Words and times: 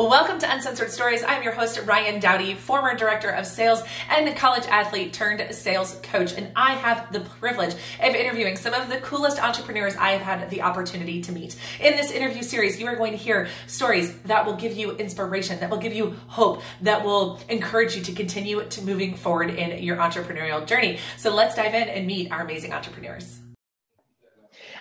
Welcome 0.00 0.38
to 0.38 0.54
Uncensored 0.54 0.92
Stories. 0.92 1.24
I'm 1.24 1.42
your 1.42 1.52
host, 1.52 1.80
Ryan 1.84 2.20
Dowdy, 2.20 2.54
former 2.54 2.94
director 2.94 3.30
of 3.30 3.44
sales 3.44 3.82
and 4.08 4.36
college 4.36 4.64
athlete 4.66 5.12
turned 5.12 5.52
sales 5.52 5.98
coach. 6.04 6.34
And 6.34 6.52
I 6.54 6.74
have 6.74 7.12
the 7.12 7.18
privilege 7.18 7.74
of 7.74 8.14
interviewing 8.14 8.54
some 8.54 8.74
of 8.74 8.88
the 8.88 8.98
coolest 8.98 9.42
entrepreneurs 9.42 9.96
I 9.96 10.12
have 10.12 10.20
had 10.20 10.50
the 10.50 10.62
opportunity 10.62 11.20
to 11.22 11.32
meet. 11.32 11.56
In 11.80 11.96
this 11.96 12.12
interview 12.12 12.44
series, 12.44 12.78
you 12.78 12.86
are 12.86 12.94
going 12.94 13.10
to 13.10 13.18
hear 13.18 13.48
stories 13.66 14.16
that 14.18 14.46
will 14.46 14.54
give 14.54 14.76
you 14.76 14.92
inspiration, 14.92 15.58
that 15.58 15.68
will 15.68 15.78
give 15.78 15.92
you 15.92 16.14
hope, 16.28 16.62
that 16.82 17.04
will 17.04 17.40
encourage 17.48 17.96
you 17.96 18.02
to 18.02 18.12
continue 18.12 18.62
to 18.66 18.82
moving 18.82 19.16
forward 19.16 19.50
in 19.50 19.82
your 19.82 19.96
entrepreneurial 19.96 20.64
journey. 20.64 21.00
So 21.16 21.34
let's 21.34 21.56
dive 21.56 21.74
in 21.74 21.88
and 21.88 22.06
meet 22.06 22.30
our 22.30 22.42
amazing 22.42 22.72
entrepreneurs. 22.72 23.40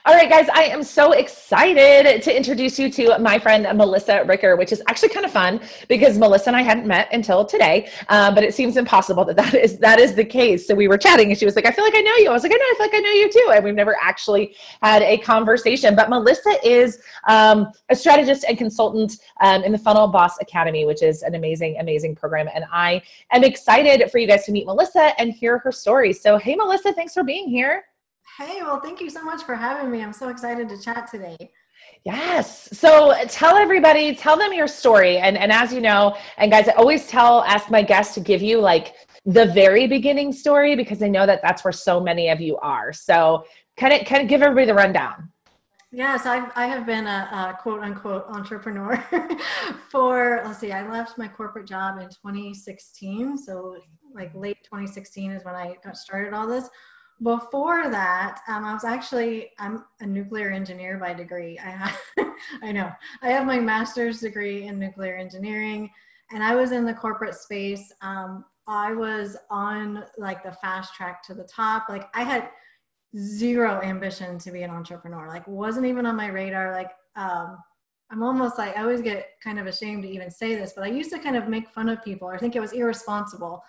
All 0.08 0.14
right, 0.14 0.30
guys, 0.30 0.48
I 0.54 0.64
am 0.64 0.84
so 0.84 1.12
excited 1.12 2.21
to 2.21 2.34
introduce 2.34 2.80
you 2.80 2.89
to 2.92 3.20
my 3.20 3.38
friend 3.38 3.68
Melissa 3.78 4.24
Ricker, 4.24 4.56
which 4.56 4.71
is 4.71 4.82
actually 4.88 5.10
kind 5.10 5.26
of 5.26 5.34
fun 5.34 5.60
because 5.89 6.18
Melissa 6.18 6.48
and 6.48 6.56
I 6.56 6.61
hadn't 6.61 6.88
met 6.88 7.10
until 7.11 7.43
today, 7.43 7.92
um, 8.07 8.34
but 8.34 8.42
it 8.42 8.56
seems 8.56 8.78
impossible 8.78 9.25
that 9.25 9.36
that 9.36 9.54
is 9.54 9.78
that 9.79 10.00
is 10.00 10.15
the 10.15 10.24
case. 10.24 10.65
So 10.65 10.75
we 10.75 10.88
were 10.88 10.98
chatting, 10.98 11.29
and 11.29 11.38
she 11.38 11.43
was 11.43 11.57
like, 11.57 11.65
"I 11.65 11.71
feel 11.71 11.84
like 11.84 11.93
I 11.93 12.00
know 12.00 12.15
you." 12.20 12.29
I 12.29 12.32
was 12.32 12.43
like, 12.43 12.54
"I 12.54 12.56
know, 12.56 12.64
I 12.64 12.75
feel 12.78 12.86
like 12.86 12.96
I 12.96 13.00
know 13.00 13.10
you 13.10 13.29
too," 13.29 13.51
and 13.54 13.65
we've 13.65 13.75
never 13.75 13.98
actually 14.01 14.56
had 14.82 15.01
a 15.01 15.18
conversation. 15.18 15.93
But 15.93 16.10
Melissa 16.10 16.56
is 16.65 17.01
um, 17.28 17.74
a 17.89 17.96
strategist 17.96 18.46
and 18.48 18.57
consultant 18.57 19.18
um, 19.42 19.65
in 19.65 19.74
the 19.74 19.78
Funnel 19.78 20.07
Boss 20.07 20.37
Academy, 20.39 20.86
which 20.86 21.04
is 21.04 21.21
an 21.24 21.36
amazing, 21.36 21.79
amazing 21.82 22.15
program, 22.15 22.48
and 22.56 22.64
I 22.71 23.01
am 23.34 23.43
excited 23.43 24.10
for 24.10 24.20
you 24.20 24.28
guys 24.28 24.46
to 24.46 24.54
meet 24.54 24.68
Melissa 24.68 25.20
and 25.20 25.34
hear 25.34 25.57
her 25.57 25.71
story. 25.74 26.14
So, 26.14 26.37
hey, 26.37 26.56
Melissa, 26.56 26.93
thanks 26.93 27.14
for 27.14 27.26
being 27.26 27.50
here. 27.50 27.84
Hey, 28.37 28.61
well, 28.61 28.79
thank 28.79 29.01
you 29.01 29.09
so 29.09 29.23
much 29.23 29.41
for 29.46 29.55
having 29.55 29.89
me. 29.89 30.04
I'm 30.04 30.14
so 30.14 30.29
excited 30.29 30.69
to 30.69 30.79
chat 30.79 31.09
today. 31.09 31.36
Yes. 32.03 32.69
So 32.72 33.16
tell 33.30 33.55
everybody, 33.55 34.14
tell 34.16 34.38
them 34.38 34.53
your 34.53 34.67
story. 34.67 35.17
And, 35.17 35.36
and 35.36 35.52
as 35.52 35.73
you 35.73 35.81
know, 35.81 36.16
and 36.38 36.52
guys, 36.52 36.67
I 36.67 36.73
always 36.73 37.08
tell, 37.08 37.44
ask 37.45 37.72
my 37.72 37.81
guests 37.81 38.14
to 38.14 38.19
give 38.19 38.44
you 38.44 38.59
like 38.59 38.94
the 39.25 39.47
very 39.47 39.88
beginning 39.88 40.31
story 40.31 40.75
because 40.75 41.02
I 41.02 41.08
know 41.08 41.25
that 41.25 41.42
that's 41.42 41.64
where 41.64 41.72
so 41.72 42.00
many 42.00 42.30
of 42.30 42.39
you 42.39 42.58
are. 42.58 42.94
So 42.94 43.44
kind 43.75 43.92
of, 43.92 44.06
kind 44.06 44.22
of 44.22 44.28
give 44.28 44.44
everybody 44.44 44.67
the 44.67 44.75
rundown. 44.75 45.31
Yes, 45.92 46.28
I, 46.28 46.47
I 46.56 46.67
have 46.67 46.86
been 46.86 47.08
a, 47.08 47.56
a 47.58 47.58
quote 47.59 47.81
unquote 47.81 48.25
entrepreneur 48.28 49.03
for, 49.90 50.44
let's 50.45 50.59
see, 50.59 50.72
I 50.72 50.88
left 50.88 51.17
my 51.17 51.28
corporate 51.28 51.67
job 51.67 51.97
in 51.97 52.08
2016. 52.09 53.36
So, 53.40 53.78
like 54.14 54.31
late 54.36 54.58
2016 54.64 55.31
is 55.31 55.44
when 55.44 55.56
I 55.56 55.75
got 55.84 55.97
started 55.97 56.36
all 56.36 56.45
this 56.45 56.69
before 57.23 57.90
that 57.90 58.42
um, 58.48 58.64
i 58.64 58.73
was 58.73 58.84
actually 58.84 59.50
i'm 59.58 59.84
a 60.02 60.06
nuclear 60.06 60.52
engineer 60.52 60.98
by 60.98 61.14
degree. 61.14 61.58
I 61.59 61.70
have 61.70 62.00
i 62.62 62.72
know. 62.72 62.92
I 63.22 63.30
have 63.30 63.48
my 63.48 63.59
master's 63.59 64.20
degree 64.20 64.64
in 64.68 64.78
nuclear 64.78 65.16
engineering 65.16 65.90
and 66.32 66.44
i 66.44 66.56
was 66.56 66.72
in 66.72 66.86
the 66.86 66.94
corporate 66.94 67.36
space. 67.36 67.92
Um, 68.02 68.46
i 68.68 68.94
was 68.94 69.36
on 69.50 70.04
like 70.18 70.44
the 70.44 70.52
fast 70.52 70.94
track 70.94 71.24
to 71.24 71.34
the 71.34 71.44
top. 71.44 71.90
Like 71.90 72.09
i 72.14 72.24
had 72.24 72.50
zero 73.18 73.81
ambition 73.81 74.38
to 74.38 74.52
be 74.52 74.64
an 74.64 74.70
entrepreneur. 74.70 75.28
Like 75.28 75.48
wasn't 75.48 75.88
even 75.88 76.06
on 76.06 76.16
my 76.16 76.28
radar. 76.28 76.72
Like 76.72 76.92
um, 77.16 77.58
i'm 78.12 78.24
almost 78.24 78.58
like 78.58 78.78
i 78.78 78.81
always 78.81 79.02
get 79.02 79.31
kind 79.44 79.59
of 79.59 79.66
ashamed 79.66 80.04
to 80.04 80.09
even 80.09 80.31
say 80.31 80.56
this 80.56 80.72
but 80.74 80.86
i 80.86 80.88
used 80.88 81.12
to 81.12 81.20
kind 81.20 81.36
of 81.36 81.50
make 81.50 81.68
fun 81.70 81.90
of 81.90 82.04
people. 82.04 82.28
Or 82.30 82.38
think 82.38 82.56
it 82.56 82.62
was 82.62 82.74
irresponsible 82.74 83.64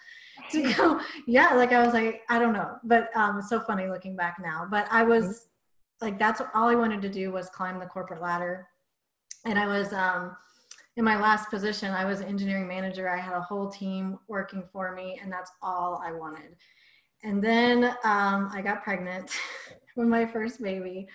to 0.53 0.73
go. 0.73 1.01
Yeah 1.27 1.55
like 1.55 1.73
i 1.73 1.85
was 1.85 1.95
like 1.95 2.23
i 2.29 2.39
don't 2.39 2.53
know. 2.53 2.77
But 2.85 3.15
um 3.17 3.39
it's 3.39 3.49
so 3.49 3.61
funny 3.61 3.89
looking 3.89 4.17
back 4.17 4.39
now. 4.41 4.67
But 4.71 4.87
i 4.91 5.03
was 5.03 5.25
mm-hmm. 5.25 6.07
like 6.07 6.19
that's 6.19 6.41
all 6.55 6.69
i 6.69 6.75
wanted 6.75 7.03
to 7.03 7.09
do 7.09 7.31
was 7.31 7.49
climb 7.51 7.79
the 7.79 7.87
corporate 7.87 8.23
ladder. 8.23 8.69
And 9.45 9.59
i 9.59 9.67
was 9.67 9.93
um 9.93 10.37
in 10.97 11.05
my 11.05 11.17
last 11.21 11.51
position 11.51 11.93
i 11.93 12.05
was 12.05 12.21
an 12.21 12.29
engineering 12.29 12.69
manager. 12.69 13.09
I 13.09 13.19
had 13.19 13.35
a 13.35 13.41
whole 13.41 13.69
team 13.69 14.19
working 14.29 14.65
for 14.73 14.95
me 14.95 15.19
and 15.23 15.33
that's 15.33 15.51
all 15.63 16.03
i 16.05 16.13
wanted. 16.13 16.57
And 17.25 17.43
then 17.43 17.85
um, 18.05 18.51
i 18.53 18.61
got 18.63 18.83
pregnant 18.83 19.31
with 19.97 20.09
my 20.09 20.25
first 20.27 20.63
baby. 20.63 21.09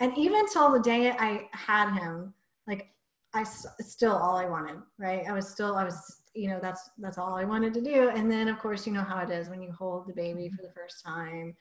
And 0.00 0.16
even 0.16 0.48
till 0.48 0.72
the 0.72 0.80
day 0.80 1.12
i 1.12 1.48
had 1.52 1.94
him 1.94 2.34
like 2.66 2.88
i 3.34 3.42
still 3.42 4.16
all 4.16 4.36
i 4.36 4.46
wanted 4.46 4.78
right? 4.98 5.24
I 5.28 5.32
was 5.32 5.48
still 5.48 5.76
i 5.76 5.84
was 5.84 6.21
you 6.34 6.48
know 6.48 6.58
that's 6.60 6.90
that's 6.98 7.18
all 7.18 7.34
i 7.34 7.44
wanted 7.44 7.74
to 7.74 7.80
do. 7.80 8.08
And 8.10 8.30
then 8.30 8.48
of 8.48 8.58
course 8.58 8.86
you 8.86 8.92
know 8.92 9.02
how 9.02 9.18
it 9.18 9.30
is 9.30 9.48
when 9.48 9.62
you 9.62 9.72
hold 9.72 10.06
the 10.06 10.14
baby 10.14 10.48
for 10.48 10.62
the 10.62 10.72
first 10.72 11.04
time 11.04 11.56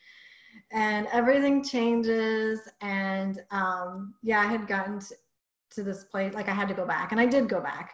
and 0.71 1.07
everything 1.11 1.63
changes. 1.63 2.59
And 2.81 3.41
um, 3.51 4.15
yeah 4.23 4.39
i 4.39 4.45
had 4.45 4.67
gotten 4.67 4.99
to, 4.99 5.15
to, 5.71 5.83
this 5.83 6.03
place 6.05 6.33
like 6.33 6.49
i 6.49 6.53
had 6.53 6.67
to 6.67 6.73
go 6.73 6.85
back 6.85 7.11
and 7.11 7.21
i 7.21 7.25
did 7.25 7.47
go 7.47 7.61
back 7.61 7.93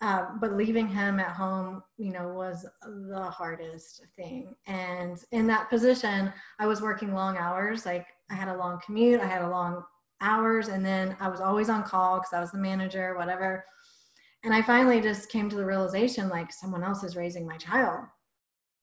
uh, 0.00 0.26
but 0.40 0.52
leaving 0.52 0.86
him 0.86 1.18
at 1.18 1.30
home 1.30 1.82
you 1.96 2.12
know 2.12 2.28
was 2.28 2.66
the 3.08 3.22
hardest 3.22 4.02
thing. 4.16 4.54
And 4.66 5.18
in 5.32 5.46
that 5.46 5.70
position 5.70 6.32
i 6.58 6.66
was 6.66 6.82
working 6.82 7.14
long 7.14 7.36
hours. 7.36 7.86
Like 7.86 8.06
i 8.30 8.34
had 8.34 8.48
a 8.48 8.56
long 8.56 8.80
commute 8.84 9.20
i 9.20 9.26
had 9.26 9.42
a 9.42 9.48
long 9.48 9.84
hours. 10.20 10.68
And 10.68 10.84
then 10.84 11.16
i 11.20 11.28
was 11.28 11.40
always 11.40 11.68
on 11.68 11.84
call 11.84 12.18
because 12.18 12.32
i 12.32 12.40
was 12.40 12.50
the 12.50 12.58
manager 12.58 13.16
whatever 13.16 13.64
and 14.44 14.54
i 14.54 14.62
finally 14.62 15.00
just 15.00 15.28
came 15.28 15.48
to 15.48 15.56
the 15.56 15.64
realization 15.64 16.28
like 16.28 16.52
someone 16.52 16.84
else 16.84 17.02
is 17.02 17.16
raising 17.16 17.46
my 17.46 17.56
child. 17.56 18.00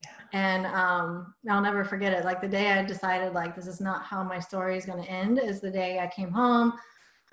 Yeah. 0.03 0.11
and 0.33 0.65
um, 0.65 1.33
i'll 1.49 1.61
never 1.61 1.83
forget 1.83 2.13
it. 2.13 2.25
Like 2.25 2.41
the 2.41 2.47
day 2.47 2.71
i 2.71 2.83
decided 2.83 3.33
like 3.33 3.55
this 3.55 3.67
is 3.67 3.79
not 3.79 4.03
how 4.03 4.23
my 4.23 4.39
story 4.39 4.77
is 4.77 4.85
going 4.85 5.03
to 5.03 5.09
end 5.09 5.39
is 5.39 5.61
the 5.61 5.71
day 5.71 5.99
i 5.99 6.07
came 6.07 6.31
home 6.31 6.73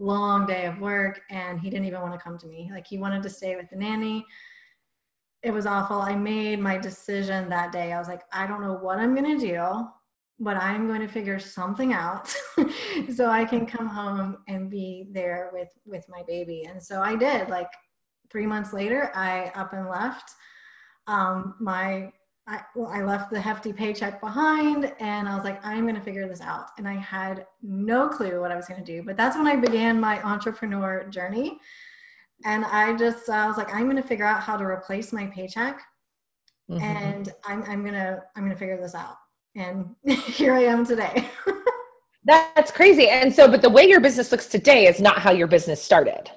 long 0.00 0.46
day 0.46 0.66
of 0.66 0.78
work 0.78 1.22
and 1.30 1.58
he 1.58 1.70
didn't 1.70 1.86
even 1.86 2.00
want 2.00 2.12
to 2.14 2.20
come 2.20 2.38
to 2.38 2.46
me. 2.46 2.70
Like 2.72 2.86
he 2.86 2.98
wanted 2.98 3.22
to 3.24 3.30
stay 3.30 3.56
with 3.56 3.68
the 3.70 3.76
nanny. 3.76 4.24
It 5.42 5.50
was 5.50 5.66
awful. 5.66 6.00
I 6.00 6.14
made 6.14 6.60
my 6.60 6.78
decision 6.78 7.48
that 7.48 7.72
day. 7.72 7.92
I 7.92 7.98
was 7.98 8.08
like 8.08 8.22
i 8.32 8.46
don't 8.46 8.62
know 8.62 8.74
what 8.74 8.98
i'm 8.98 9.14
going 9.14 9.38
to 9.38 9.46
do 9.46 9.88
but 10.40 10.56
i'm 10.56 10.86
going 10.86 11.00
to 11.00 11.08
figure 11.08 11.40
something 11.40 11.92
out 11.92 12.28
so 13.12 13.28
i 13.28 13.44
can 13.44 13.66
come 13.66 13.88
home 13.88 14.36
and 14.46 14.70
be 14.70 15.08
there 15.10 15.50
with 15.52 15.70
with 15.84 16.04
my 16.08 16.22
baby. 16.26 16.64
And 16.68 16.82
so 16.82 17.02
i 17.02 17.16
did. 17.16 17.48
Like 17.48 17.70
three 18.30 18.46
months 18.46 18.72
later, 18.72 19.10
I 19.14 19.52
up 19.54 19.72
and 19.72 19.88
left. 19.88 20.32
Um, 21.06 21.54
my 21.58 22.12
I, 22.48 22.62
well, 22.74 22.88
I 22.88 23.02
left 23.02 23.30
the 23.30 23.38
hefty 23.38 23.74
paycheck 23.74 24.22
behind 24.22 24.90
and 25.00 25.28
I 25.28 25.34
was 25.34 25.44
like, 25.44 25.64
I'm 25.64 25.82
going 25.82 25.96
to 25.96 26.00
figure 26.00 26.26
this 26.26 26.40
out. 26.40 26.68
And 26.78 26.88
I 26.88 26.94
had 26.94 27.46
no 27.62 28.08
clue 28.08 28.40
what 28.40 28.50
I 28.50 28.56
was 28.56 28.66
going 28.66 28.82
to 28.82 28.86
do. 28.86 29.02
But 29.02 29.18
that's 29.18 29.36
when 29.36 29.46
I 29.46 29.54
began 29.54 30.00
my 30.00 30.22
entrepreneur 30.22 31.04
journey. 31.10 31.60
And 32.46 32.64
I 32.64 32.96
just, 32.96 33.28
I 33.28 33.46
was 33.46 33.58
like, 33.58 33.74
I'm 33.74 33.84
going 33.84 34.00
to 34.00 34.08
figure 34.08 34.24
out 34.24 34.40
how 34.42 34.56
to 34.56 34.64
replace 34.64 35.12
my 35.12 35.26
paycheck. 35.26 35.82
Mm-hmm. 36.70 36.82
And 36.82 37.34
I'm, 37.44 37.62
I'm 37.64 37.82
going 37.82 37.94
to, 37.94 38.22
I'm 38.34 38.44
going 38.44 38.54
to 38.54 38.58
figure 38.58 38.80
this 38.80 38.94
out. 38.94 39.16
And 39.54 39.94
here 40.06 40.54
I 40.54 40.62
am 40.62 40.86
today. 40.86 41.28
That's 42.24 42.70
crazy. 42.70 43.08
And 43.08 43.32
so, 43.32 43.50
but 43.50 43.60
the 43.60 43.70
way 43.70 43.84
your 43.86 44.00
business 44.00 44.32
looks 44.32 44.46
today 44.46 44.86
is 44.86 45.00
not 45.02 45.18
how 45.18 45.32
your 45.32 45.48
business 45.48 45.82
started. 45.82 46.30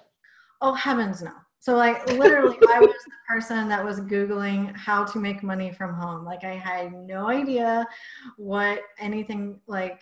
Oh, 0.60 0.74
heavens 0.74 1.22
no. 1.22 1.32
So 1.62 1.76
like 1.76 2.08
literally 2.14 2.58
I 2.70 2.80
was 2.80 2.90
the 2.90 3.12
person 3.30 3.70
that 3.70 3.86
was 3.86 4.02
Googling 4.02 4.76
how 4.76 5.06
to 5.06 5.20
make 5.20 5.44
money 5.44 5.72
from 5.72 5.94
home. 5.94 6.26
Like 6.26 6.44
I 6.44 6.56
had 6.56 6.92
no 6.92 7.30
idea 7.30 7.88
what 8.36 8.82
anything 9.00 9.60
like 9.68 10.02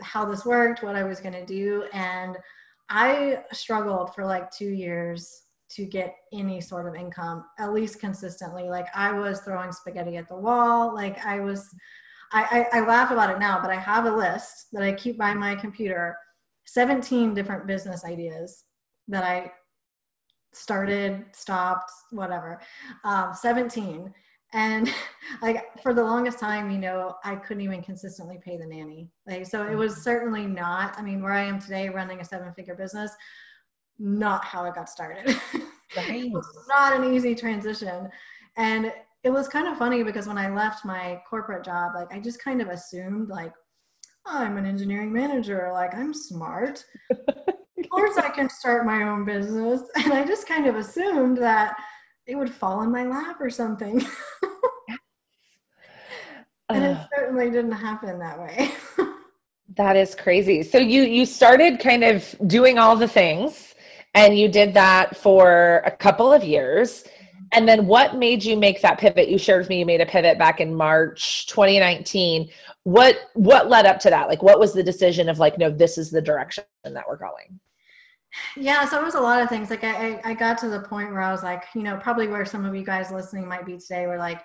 how 0.00 0.24
this 0.24 0.44
worked, 0.44 0.84
what 0.84 0.94
I 0.94 1.02
was 1.02 1.18
gonna 1.18 1.44
do. 1.44 1.84
And 1.92 2.38
I 2.88 3.42
struggled 3.52 4.14
for 4.14 4.24
like 4.24 4.52
two 4.52 4.68
years 4.68 5.42
to 5.70 5.84
get 5.84 6.14
any 6.32 6.60
sort 6.60 6.86
of 6.86 6.94
income, 6.94 7.44
at 7.58 7.72
least 7.72 7.98
consistently. 7.98 8.68
Like 8.68 8.86
I 8.94 9.12
was 9.12 9.40
throwing 9.40 9.72
spaghetti 9.72 10.16
at 10.16 10.28
the 10.28 10.36
wall. 10.36 10.94
Like 10.94 11.24
I 11.26 11.40
was 11.40 11.74
I, 12.32 12.68
I, 12.72 12.78
I 12.78 12.86
laugh 12.86 13.10
about 13.10 13.30
it 13.30 13.40
now, 13.40 13.60
but 13.60 13.70
I 13.70 13.80
have 13.80 14.06
a 14.06 14.14
list 14.14 14.68
that 14.72 14.84
I 14.84 14.92
keep 14.92 15.18
by 15.18 15.34
my 15.34 15.56
computer, 15.56 16.16
17 16.66 17.34
different 17.34 17.66
business 17.66 18.04
ideas 18.04 18.62
that 19.08 19.24
I 19.24 19.50
started, 20.54 21.24
stopped, 21.32 21.90
whatever. 22.10 22.60
Um, 23.04 23.32
17. 23.34 24.12
And 24.52 24.90
like 25.42 25.82
for 25.82 25.92
the 25.92 26.02
longest 26.02 26.38
time, 26.38 26.70
you 26.70 26.78
know, 26.78 27.16
I 27.24 27.36
couldn't 27.36 27.62
even 27.62 27.82
consistently 27.82 28.38
pay 28.42 28.56
the 28.56 28.66
nanny. 28.66 29.10
Like, 29.26 29.46
so 29.46 29.66
it 29.66 29.74
was 29.74 29.92
mm-hmm. 29.92 30.02
certainly 30.02 30.46
not, 30.46 30.98
I 30.98 31.02
mean, 31.02 31.22
where 31.22 31.32
I 31.32 31.44
am 31.44 31.60
today 31.60 31.88
running 31.88 32.20
a 32.20 32.24
seven 32.24 32.52
figure 32.54 32.74
business, 32.74 33.12
not 33.98 34.44
how 34.44 34.64
it 34.64 34.74
got 34.74 34.88
started. 34.88 35.36
Right. 35.96 36.32
not 36.66 36.96
an 36.96 37.14
easy 37.14 37.36
transition. 37.36 38.08
And 38.56 38.92
it 39.22 39.30
was 39.30 39.46
kind 39.46 39.68
of 39.68 39.78
funny 39.78 40.02
because 40.02 40.26
when 40.26 40.38
I 40.38 40.52
left 40.52 40.84
my 40.84 41.22
corporate 41.28 41.64
job, 41.64 41.92
like 41.94 42.12
I 42.12 42.18
just 42.18 42.42
kind 42.42 42.60
of 42.60 42.68
assumed 42.68 43.28
like, 43.28 43.52
oh, 44.26 44.38
I'm 44.38 44.56
an 44.56 44.66
engineering 44.66 45.12
manager, 45.12 45.70
like 45.72 45.94
I'm 45.94 46.12
smart. 46.12 46.84
of 47.94 48.00
course 48.00 48.18
I 48.18 48.30
can 48.30 48.48
start 48.48 48.84
my 48.84 49.04
own 49.04 49.24
business. 49.24 49.82
And 49.96 50.12
I 50.12 50.24
just 50.24 50.48
kind 50.48 50.66
of 50.66 50.76
assumed 50.76 51.38
that 51.38 51.76
it 52.26 52.34
would 52.34 52.52
fall 52.52 52.82
in 52.82 52.90
my 52.90 53.04
lap 53.04 53.36
or 53.40 53.50
something. 53.50 53.98
and 56.68 56.84
it 56.84 56.98
certainly 57.14 57.50
didn't 57.50 57.72
happen 57.72 58.18
that 58.18 58.40
way. 58.40 58.70
that 59.76 59.96
is 59.96 60.14
crazy. 60.14 60.62
So 60.62 60.78
you 60.78 61.02
you 61.02 61.26
started 61.26 61.78
kind 61.78 62.02
of 62.02 62.34
doing 62.46 62.78
all 62.78 62.96
the 62.96 63.08
things 63.08 63.74
and 64.14 64.38
you 64.38 64.48
did 64.48 64.74
that 64.74 65.16
for 65.16 65.82
a 65.84 65.90
couple 65.90 66.32
of 66.32 66.42
years. 66.42 67.04
Mm-hmm. 67.04 67.44
And 67.52 67.68
then 67.68 67.86
what 67.86 68.16
made 68.16 68.42
you 68.42 68.56
make 68.56 68.82
that 68.82 68.98
pivot? 68.98 69.28
You 69.28 69.38
shared 69.38 69.60
with 69.60 69.68
me 69.68 69.78
you 69.78 69.86
made 69.86 70.00
a 70.00 70.06
pivot 70.06 70.38
back 70.38 70.60
in 70.60 70.74
March 70.74 71.46
2019. 71.46 72.48
What 72.82 73.30
what 73.34 73.68
led 73.68 73.86
up 73.86 74.00
to 74.00 74.10
that? 74.10 74.28
Like 74.28 74.42
what 74.42 74.58
was 74.58 74.72
the 74.72 74.82
decision 74.82 75.28
of 75.28 75.38
like, 75.38 75.58
no, 75.58 75.70
this 75.70 75.98
is 75.98 76.10
the 76.10 76.22
direction 76.22 76.64
that 76.84 77.04
we're 77.06 77.16
going? 77.16 77.60
Yeah, 78.56 78.88
so 78.88 79.00
it 79.00 79.04
was 79.04 79.14
a 79.14 79.20
lot 79.20 79.42
of 79.42 79.48
things. 79.48 79.70
Like 79.70 79.84
I, 79.84 80.20
I 80.24 80.34
got 80.34 80.58
to 80.58 80.68
the 80.68 80.80
point 80.80 81.12
where 81.12 81.22
I 81.22 81.32
was 81.32 81.42
like, 81.42 81.64
you 81.74 81.82
know, 81.82 81.96
probably 81.96 82.28
where 82.28 82.44
some 82.44 82.64
of 82.64 82.74
you 82.74 82.84
guys 82.84 83.10
listening 83.10 83.46
might 83.46 83.66
be 83.66 83.78
today, 83.78 84.06
were 84.06 84.18
like, 84.18 84.42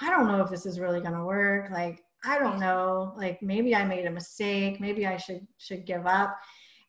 I 0.00 0.10
don't 0.10 0.26
know 0.26 0.40
if 0.42 0.50
this 0.50 0.66
is 0.66 0.80
really 0.80 1.00
gonna 1.00 1.24
work. 1.24 1.70
Like, 1.70 2.02
I 2.24 2.38
don't 2.38 2.58
know. 2.58 3.12
Like 3.16 3.42
maybe 3.42 3.74
I 3.74 3.84
made 3.84 4.06
a 4.06 4.10
mistake. 4.10 4.80
Maybe 4.80 5.06
I 5.06 5.16
should 5.16 5.46
should 5.58 5.86
give 5.86 6.06
up. 6.06 6.38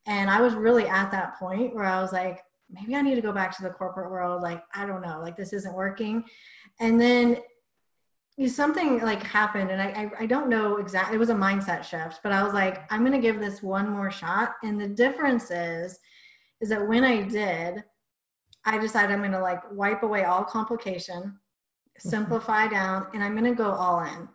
And 0.07 0.29
I 0.29 0.41
was 0.41 0.53
really 0.53 0.87
at 0.87 1.11
that 1.11 1.37
point 1.37 1.75
where 1.75 1.85
I 1.85 2.01
was 2.01 2.13
like, 2.13 2.41
maybe 2.69 2.95
I 2.95 3.01
need 3.01 3.15
to 3.15 3.21
go 3.21 3.31
back 3.31 3.55
to 3.57 3.63
the 3.63 3.69
corporate 3.69 4.11
world. 4.11 4.41
Like, 4.41 4.63
I 4.73 4.85
don't 4.85 5.01
know, 5.01 5.19
like 5.21 5.35
this 5.35 5.53
isn't 5.53 5.75
working. 5.75 6.23
And 6.79 6.99
then 6.99 7.37
something 8.47 8.99
like 9.01 9.23
happened 9.23 9.71
and 9.71 9.81
I, 9.81 9.85
I, 9.85 10.23
I 10.23 10.25
don't 10.25 10.49
know 10.49 10.77
exactly, 10.77 11.15
it 11.15 11.19
was 11.19 11.29
a 11.29 11.35
mindset 11.35 11.83
shift, 11.83 12.19
but 12.21 12.31
I 12.31 12.43
was 12.43 12.53
like, 12.53 12.91
I'm 12.91 12.99
going 12.99 13.13
to 13.13 13.19
give 13.19 13.39
this 13.39 13.63
one 13.63 13.89
more 13.89 14.11
shot. 14.11 14.53
And 14.63 14.79
the 14.79 14.89
difference 14.89 15.51
is, 15.51 15.97
is 16.65 16.69
that 16.69 16.87
when 16.87 17.03
I 17.03 17.21
did, 17.21 17.83
I 18.65 18.79
decided 18.79 19.11
I'm 19.11 19.19
going 19.19 19.31
to 19.33 19.39
like 19.39 19.61
wipe 19.71 20.01
away 20.01 20.23
all 20.23 20.43
complication, 20.43 21.21
mm-hmm. 21.21 22.09
simplify 22.09 22.67
down, 22.67 23.05
and 23.13 23.23
I'm 23.23 23.33
going 23.37 23.45
to 23.45 23.55
go 23.55 23.69
all 23.69 24.03
in. 24.03 24.27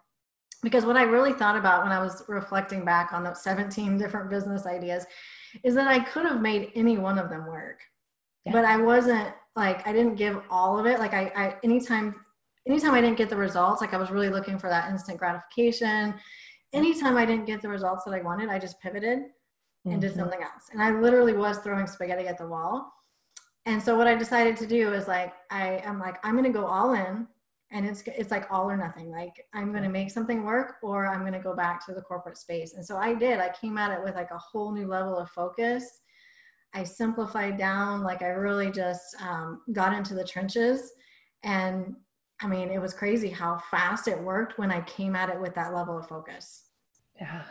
Because 0.63 0.85
what 0.85 0.97
I 0.97 1.03
really 1.03 1.33
thought 1.33 1.57
about 1.57 1.83
when 1.83 1.91
I 1.91 2.01
was 2.01 2.23
reflecting 2.29 2.85
back 2.85 3.13
on 3.13 3.25
those 3.25 3.43
17 3.43 3.99
different 3.99 4.31
business 4.31 4.65
ideas 4.65 5.07
is 5.65 5.75
that 5.75 5.89
I 5.89 5.99
could 5.99 6.25
have 6.25 6.41
made 6.41 6.71
any 6.77 6.99
one 6.99 7.19
of 7.19 7.31
them 7.31 7.49
work. 7.49 7.81
Yeah. 8.45 8.53
But 8.53 8.65
I 8.65 8.77
wasn't 8.77 9.35
like 9.57 9.85
I 9.85 9.93
didn't 9.93 10.15
give 10.15 10.41
all 10.51 10.79
of 10.79 10.87
it. 10.87 11.01
Like 11.01 11.15
I, 11.15 11.33
I 11.35 11.57
anytime 11.65 12.15
anytime 12.65 12.95
I 12.95 13.01
didn't 13.01 13.19
get 13.19 13.29
the 13.29 13.37
results, 13.37 13.81
like 13.81 13.93
I 13.93 13.97
was 13.97 14.13
really 14.13 14.29
looking 14.29 14.57
for 14.57 14.69
that 14.69 14.89
instant 14.89 15.19
gratification. 15.19 16.15
Anytime 16.73 17.17
I 17.17 17.27
didn't 17.27 17.47
get 17.47 17.61
the 17.61 17.69
results 17.69 18.05
that 18.05 18.15
I 18.15 18.21
wanted, 18.21 18.51
I 18.51 18.61
just 18.61 18.81
pivoted 18.81 19.23
mm-hmm. 19.87 19.93
and 19.93 20.01
did 20.01 20.11
mm-hmm. 20.11 20.21
something 20.21 20.43
else. 20.43 20.69
And 20.73 20.83
I 20.83 20.91
literally 20.91 21.35
was 21.35 21.59
throwing 21.59 21.87
spaghetti 21.87 22.27
at 22.27 22.39
the 22.39 22.47
wall. 22.47 22.93
And 23.67 23.83
so 23.83 23.97
what 23.97 24.07
I 24.07 24.15
decided 24.15 24.57
to 24.59 24.67
do 24.67 24.93
is 24.93 25.07
like 25.07 25.35
I 25.51 25.83
am 25.85 25.99
like 25.99 26.17
I'm 26.25 26.33
going 26.33 26.45
to 26.45 26.59
go 26.59 26.67
all 26.67 26.95
in 26.95 27.27
and 27.73 27.87
it's 27.87 28.03
it's 28.07 28.31
like 28.31 28.47
all 28.51 28.71
or 28.71 28.77
nothing 28.77 29.11
like 29.11 29.47
i'm 29.55 29.71
going 29.71 29.83
to 29.83 29.89
make 29.89 30.11
something 30.11 30.45
work 30.45 30.75
or 30.83 31.07
i'm 31.07 31.21
going 31.21 31.33
to 31.33 31.39
go 31.39 31.55
back 31.55 31.85
to 31.85 31.93
the 31.93 32.01
corporate 32.03 32.37
space 32.37 32.75
and 32.75 32.85
so 32.85 32.97
i 32.97 33.15
did 33.15 33.39
i 33.39 33.49
came 33.61 33.79
at 33.79 33.93
it 33.93 34.03
with 34.03 34.15
like 34.15 34.31
a 34.31 34.39
whole 34.39 34.73
new 34.73 34.87
level 34.87 35.17
of 35.17 35.31
focus 35.31 36.01
i 36.75 36.83
simplified 36.83 37.57
down 37.57 38.03
like 38.03 38.23
i 38.23 38.29
really 38.29 38.71
just 38.71 39.17
um, 39.23 39.61
got 39.73 39.93
into 39.93 40.15
the 40.15 40.25
trenches 40.25 40.93
and 41.43 41.95
i 42.43 42.47
mean 42.47 42.71
it 42.71 42.81
was 42.81 42.95
crazy 42.95 43.29
how 43.29 43.61
fast 43.71 44.09
it 44.09 44.21
worked 44.21 44.59
when 44.59 44.71
i 44.71 44.81
came 44.83 45.15
at 45.15 45.31
it 45.31 45.41
with 45.41 45.55
that 45.55 45.75
level 45.75 45.99
of 45.99 46.09
focus 46.09 46.65
yeah 47.21 47.43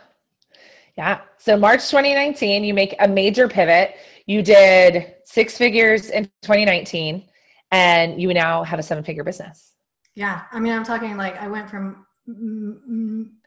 yeah 1.00 1.20
so 1.38 1.56
march 1.56 1.88
2019 1.88 2.64
you 2.64 2.74
make 2.74 2.94
a 3.00 3.08
major 3.08 3.48
pivot 3.48 3.96
you 4.26 4.42
did 4.42 5.14
six 5.24 5.56
figures 5.56 6.10
in 6.10 6.24
2019 6.42 7.24
and 7.72 8.20
you 8.20 8.32
now 8.34 8.62
have 8.62 8.78
a 8.78 8.82
seven 8.82 9.02
figure 9.02 9.24
business 9.24 9.70
yeah, 10.14 10.42
I 10.52 10.60
mean, 10.60 10.72
I'm 10.72 10.84
talking 10.84 11.16
like 11.16 11.40
I 11.40 11.48
went 11.48 11.70
from 11.70 12.06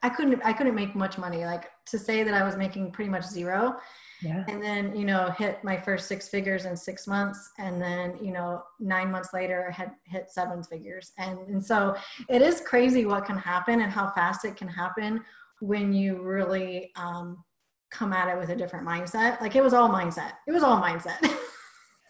I 0.01 0.09
couldn't 0.09 0.41
I 0.44 0.53
couldn't 0.53 0.75
make 0.75 0.95
much 0.95 1.17
money. 1.17 1.45
Like 1.45 1.69
to 1.88 2.00
say 2.00 2.23
that 2.23 2.33
I 2.33 2.44
was 2.44 2.57
making 2.57 2.91
pretty 2.91 3.09
much 3.09 3.25
zero. 3.25 3.77
Yeah. 4.21 4.45
And 4.47 4.63
then, 4.63 4.95
you 4.95 5.03
know, 5.03 5.31
hit 5.38 5.61
my 5.65 5.77
first 5.77 6.07
six 6.07 6.29
figures 6.29 6.63
in 6.63 6.77
six 6.77 7.07
months. 7.07 7.51
And 7.59 7.81
then, 7.81 8.17
you 8.21 8.31
know, 8.31 8.63
nine 8.79 9.11
months 9.11 9.33
later 9.33 9.67
I 9.69 9.73
had 9.73 9.91
hit 10.05 10.29
seven 10.29 10.63
figures. 10.63 11.11
And, 11.17 11.39
and 11.50 11.63
so 11.63 11.95
it 12.29 12.41
is 12.41 12.61
crazy 12.61 13.05
what 13.05 13.25
can 13.25 13.38
happen 13.38 13.81
and 13.81 13.91
how 13.91 14.11
fast 14.11 14.45
it 14.45 14.55
can 14.55 14.69
happen 14.69 15.21
when 15.63 15.94
you 15.94 16.21
really 16.21 16.92
um, 16.98 17.42
come 17.89 18.12
at 18.12 18.27
it 18.27 18.38
with 18.38 18.50
a 18.50 18.56
different 18.56 18.86
mindset. 18.86 19.39
Like 19.39 19.56
it 19.56 19.63
was 19.63 19.74
all 19.74 19.89
mindset. 19.89 20.33
It 20.45 20.51
was 20.51 20.63
all 20.63 20.81
mindset. 20.81 21.18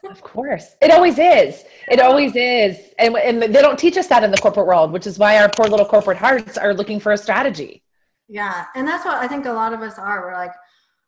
Of 0.10 0.22
course. 0.22 0.76
It 0.82 0.92
always 0.92 1.18
is. 1.18 1.64
It 1.88 2.02
always 2.02 2.36
is. 2.36 2.78
And, 3.00 3.16
and 3.16 3.42
they 3.42 3.62
don't 3.62 3.80
teach 3.80 3.96
us 3.96 4.08
that 4.08 4.22
in 4.22 4.32
the 4.32 4.38
corporate 4.38 4.68
world, 4.68 4.92
which 4.92 5.08
is 5.08 5.18
why 5.18 5.38
our 5.38 5.48
poor 5.48 5.66
little 5.68 5.86
corporate 5.86 6.18
hearts 6.18 6.58
are 6.58 6.74
looking 6.74 7.00
for 7.00 7.14
a 7.14 7.18
strategy. 7.18 7.82
Yeah. 8.28 8.66
And 8.76 8.86
that's 8.86 9.06
what 9.06 9.16
I 9.16 9.30
think 9.30 9.46
a 9.46 9.54
lot 9.54 9.72
of 9.72 9.82
us 9.82 9.98
are. 9.98 10.26
We're 10.26 10.34
like, 10.34 10.52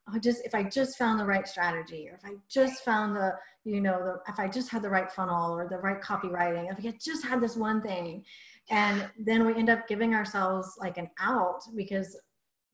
oh, 0.08 0.18
just 0.18 0.46
if 0.46 0.56
I 0.56 0.64
just 0.64 0.98
found 0.98 1.20
the 1.20 1.26
right 1.26 1.46
strategy, 1.46 2.08
or 2.10 2.16
if 2.16 2.24
I 2.24 2.36
just 2.50 2.86
found 2.86 3.18
the, 3.18 3.34
you 3.66 3.82
know, 3.82 4.00
the, 4.00 4.32
if 4.32 4.40
I 4.40 4.48
just 4.48 4.70
had 4.70 4.82
the 4.82 4.90
right 4.90 5.12
funnel 5.12 5.52
or 5.52 5.68
the 5.68 5.80
right 5.80 6.02
copywriting, 6.02 6.72
if 6.72 6.86
I 6.86 6.98
just 6.98 7.26
had 7.26 7.42
this 7.42 7.58
one 7.58 7.82
thing. 7.82 8.24
And 8.70 9.10
then 9.20 9.46
we 9.46 9.56
end 9.56 9.70
up 9.70 9.90
giving 9.90 10.16
ourselves 10.16 10.78
like 10.80 10.98
an 10.98 11.10
out 11.20 11.60
because 11.76 12.18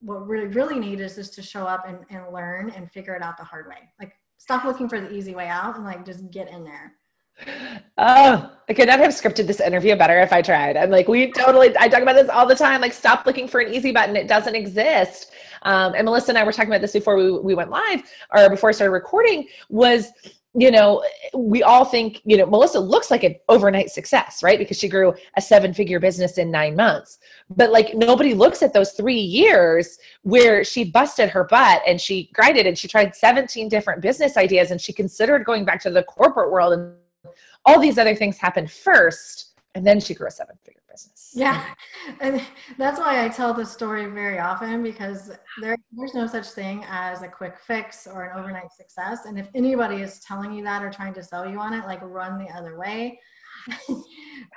what 0.01 0.27
we 0.27 0.39
really 0.39 0.79
need 0.79 0.99
is 0.99 1.15
just 1.15 1.33
to 1.35 1.41
show 1.41 1.65
up 1.65 1.87
and, 1.87 1.99
and 2.09 2.33
learn 2.33 2.71
and 2.71 2.91
figure 2.91 3.15
it 3.15 3.21
out 3.21 3.37
the 3.37 3.43
hard 3.43 3.67
way. 3.67 3.89
Like 3.99 4.13
stop 4.37 4.65
looking 4.65 4.89
for 4.89 4.99
the 4.99 5.11
easy 5.11 5.35
way 5.35 5.47
out 5.47 5.75
and 5.75 5.85
like 5.85 6.05
just 6.05 6.29
get 6.31 6.49
in 6.49 6.63
there. 6.63 6.95
Oh, 7.97 8.51
I 8.69 8.73
could 8.73 8.87
not 8.87 8.99
have 8.99 9.11
scripted 9.11 9.47
this 9.47 9.59
interview 9.59 9.95
better 9.95 10.19
if 10.19 10.33
I 10.33 10.41
tried. 10.41 10.77
I'm 10.77 10.89
like, 10.89 11.07
we 11.07 11.31
totally, 11.31 11.75
I 11.77 11.87
talk 11.87 12.01
about 12.01 12.15
this 12.15 12.29
all 12.29 12.45
the 12.45 12.55
time. 12.55 12.81
Like, 12.81 12.93
stop 12.93 13.25
looking 13.25 13.47
for 13.47 13.61
an 13.61 13.73
easy 13.73 13.91
button. 13.91 14.15
It 14.15 14.27
doesn't 14.27 14.55
exist. 14.55 15.31
Um, 15.63 15.93
and 15.95 16.05
Melissa 16.05 16.31
and 16.31 16.37
I 16.37 16.43
were 16.43 16.51
talking 16.51 16.69
about 16.69 16.81
this 16.81 16.93
before 16.93 17.15
we, 17.15 17.31
we 17.31 17.55
went 17.55 17.69
live 17.69 18.03
or 18.35 18.49
before 18.49 18.69
I 18.69 18.73
started 18.73 18.91
recording 18.91 19.47
was 19.69 20.11
you 20.53 20.69
know, 20.69 21.03
we 21.33 21.63
all 21.63 21.85
think, 21.85 22.21
you 22.25 22.35
know, 22.35 22.45
Melissa 22.45 22.79
looks 22.79 23.09
like 23.09 23.23
an 23.23 23.35
overnight 23.47 23.89
success, 23.89 24.43
right? 24.43 24.59
Because 24.59 24.77
she 24.77 24.89
grew 24.89 25.13
a 25.37 25.41
seven 25.41 25.73
figure 25.73 25.99
business 25.99 26.37
in 26.37 26.51
nine 26.51 26.75
months. 26.75 27.19
But 27.49 27.71
like 27.71 27.93
nobody 27.93 28.33
looks 28.33 28.61
at 28.61 28.73
those 28.73 28.91
three 28.91 29.19
years 29.19 29.97
where 30.23 30.65
she 30.65 30.83
busted 30.83 31.29
her 31.29 31.45
butt 31.45 31.81
and 31.87 32.01
she 32.01 32.29
grinded 32.33 32.67
and 32.67 32.77
she 32.77 32.89
tried 32.89 33.15
17 33.15 33.69
different 33.69 34.01
business 34.01 34.35
ideas 34.35 34.71
and 34.71 34.81
she 34.81 34.91
considered 34.91 35.45
going 35.45 35.63
back 35.63 35.81
to 35.83 35.89
the 35.89 36.03
corporate 36.03 36.51
world 36.51 36.73
and 36.73 36.95
all 37.65 37.79
these 37.79 37.97
other 37.97 38.15
things 38.15 38.37
happened 38.37 38.69
first. 38.69 39.53
And 39.73 39.87
then 39.87 40.01
she 40.01 40.13
grew 40.13 40.27
a 40.27 40.31
seven 40.31 40.57
figure. 40.65 40.80
Yeah. 41.33 41.63
And 42.19 42.41
that's 42.77 42.99
why 42.99 43.23
I 43.23 43.29
tell 43.29 43.53
the 43.53 43.65
story 43.65 44.05
very 44.07 44.39
often 44.39 44.83
because 44.83 45.31
there, 45.61 45.77
there's 45.91 46.13
no 46.13 46.27
such 46.27 46.47
thing 46.47 46.83
as 46.89 47.21
a 47.21 47.27
quick 47.27 47.57
fix 47.59 48.07
or 48.07 48.25
an 48.25 48.39
overnight 48.39 48.71
success. 48.73 49.25
And 49.25 49.39
if 49.39 49.47
anybody 49.55 50.01
is 50.01 50.19
telling 50.21 50.51
you 50.51 50.63
that 50.63 50.83
or 50.83 50.89
trying 50.89 51.13
to 51.13 51.23
sell 51.23 51.49
you 51.49 51.59
on 51.59 51.73
it, 51.73 51.85
like 51.85 52.01
run 52.01 52.37
the 52.37 52.51
other 52.51 52.77
way. 52.77 53.19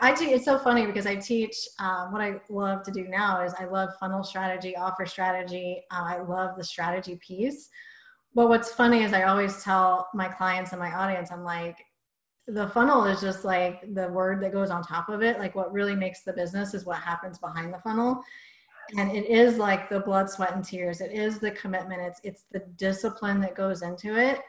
I 0.00 0.12
teach, 0.12 0.30
it's 0.30 0.44
so 0.44 0.58
funny 0.58 0.86
because 0.86 1.06
I 1.06 1.16
teach 1.16 1.56
um, 1.78 2.12
what 2.12 2.22
I 2.22 2.40
love 2.48 2.82
to 2.84 2.90
do 2.90 3.06
now 3.08 3.42
is 3.42 3.52
I 3.58 3.66
love 3.66 3.90
funnel 4.00 4.24
strategy, 4.24 4.74
offer 4.76 5.06
strategy. 5.06 5.82
Uh, 5.90 6.04
I 6.04 6.22
love 6.22 6.56
the 6.56 6.64
strategy 6.64 7.18
piece. 7.24 7.68
But 8.34 8.48
what's 8.48 8.72
funny 8.72 9.02
is 9.04 9.12
I 9.12 9.24
always 9.24 9.62
tell 9.62 10.08
my 10.14 10.28
clients 10.28 10.72
and 10.72 10.80
my 10.80 10.92
audience, 10.92 11.30
I'm 11.30 11.44
like, 11.44 11.76
the 12.46 12.68
funnel 12.68 13.04
is 13.04 13.20
just 13.20 13.44
like 13.44 13.94
the 13.94 14.08
word 14.08 14.42
that 14.42 14.52
goes 14.52 14.70
on 14.70 14.82
top 14.82 15.08
of 15.08 15.22
it. 15.22 15.38
Like 15.38 15.54
what 15.54 15.72
really 15.72 15.94
makes 15.94 16.22
the 16.22 16.32
business 16.32 16.74
is 16.74 16.84
what 16.84 16.98
happens 16.98 17.38
behind 17.38 17.72
the 17.72 17.78
funnel. 17.78 18.22
And 18.98 19.10
it 19.10 19.26
is 19.26 19.56
like 19.56 19.88
the 19.88 20.00
blood, 20.00 20.28
sweat, 20.28 20.54
and 20.54 20.62
tears. 20.62 21.00
It 21.00 21.12
is 21.12 21.38
the 21.38 21.52
commitment. 21.52 22.02
It's 22.02 22.20
it's 22.22 22.44
the 22.52 22.64
discipline 22.76 23.40
that 23.40 23.54
goes 23.54 23.82
into 23.82 24.16
it 24.16 24.40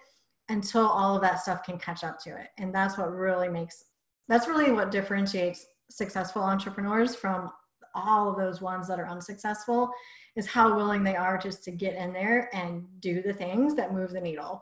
until 0.49 0.85
all 0.85 1.15
of 1.15 1.21
that 1.21 1.39
stuff 1.39 1.63
can 1.63 1.77
catch 1.77 2.03
up 2.03 2.19
to 2.19 2.35
it. 2.37 2.49
And 2.57 2.75
that's 2.75 2.97
what 2.97 3.13
really 3.13 3.47
makes 3.47 3.85
that's 4.27 4.47
really 4.47 4.71
what 4.71 4.91
differentiates 4.91 5.65
successful 5.89 6.41
entrepreneurs 6.41 7.15
from 7.15 7.51
all 7.93 8.29
of 8.29 8.37
those 8.37 8.61
ones 8.61 8.87
that 8.87 8.99
are 8.99 9.07
unsuccessful 9.07 9.89
is 10.35 10.45
how 10.45 10.75
willing 10.75 11.03
they 11.03 11.15
are 11.15 11.37
just 11.37 11.63
to 11.63 11.71
get 11.71 11.95
in 11.95 12.11
there 12.11 12.49
and 12.53 12.85
do 12.99 13.21
the 13.21 13.33
things 13.33 13.73
that 13.75 13.93
move 13.93 14.11
the 14.11 14.19
needle. 14.19 14.61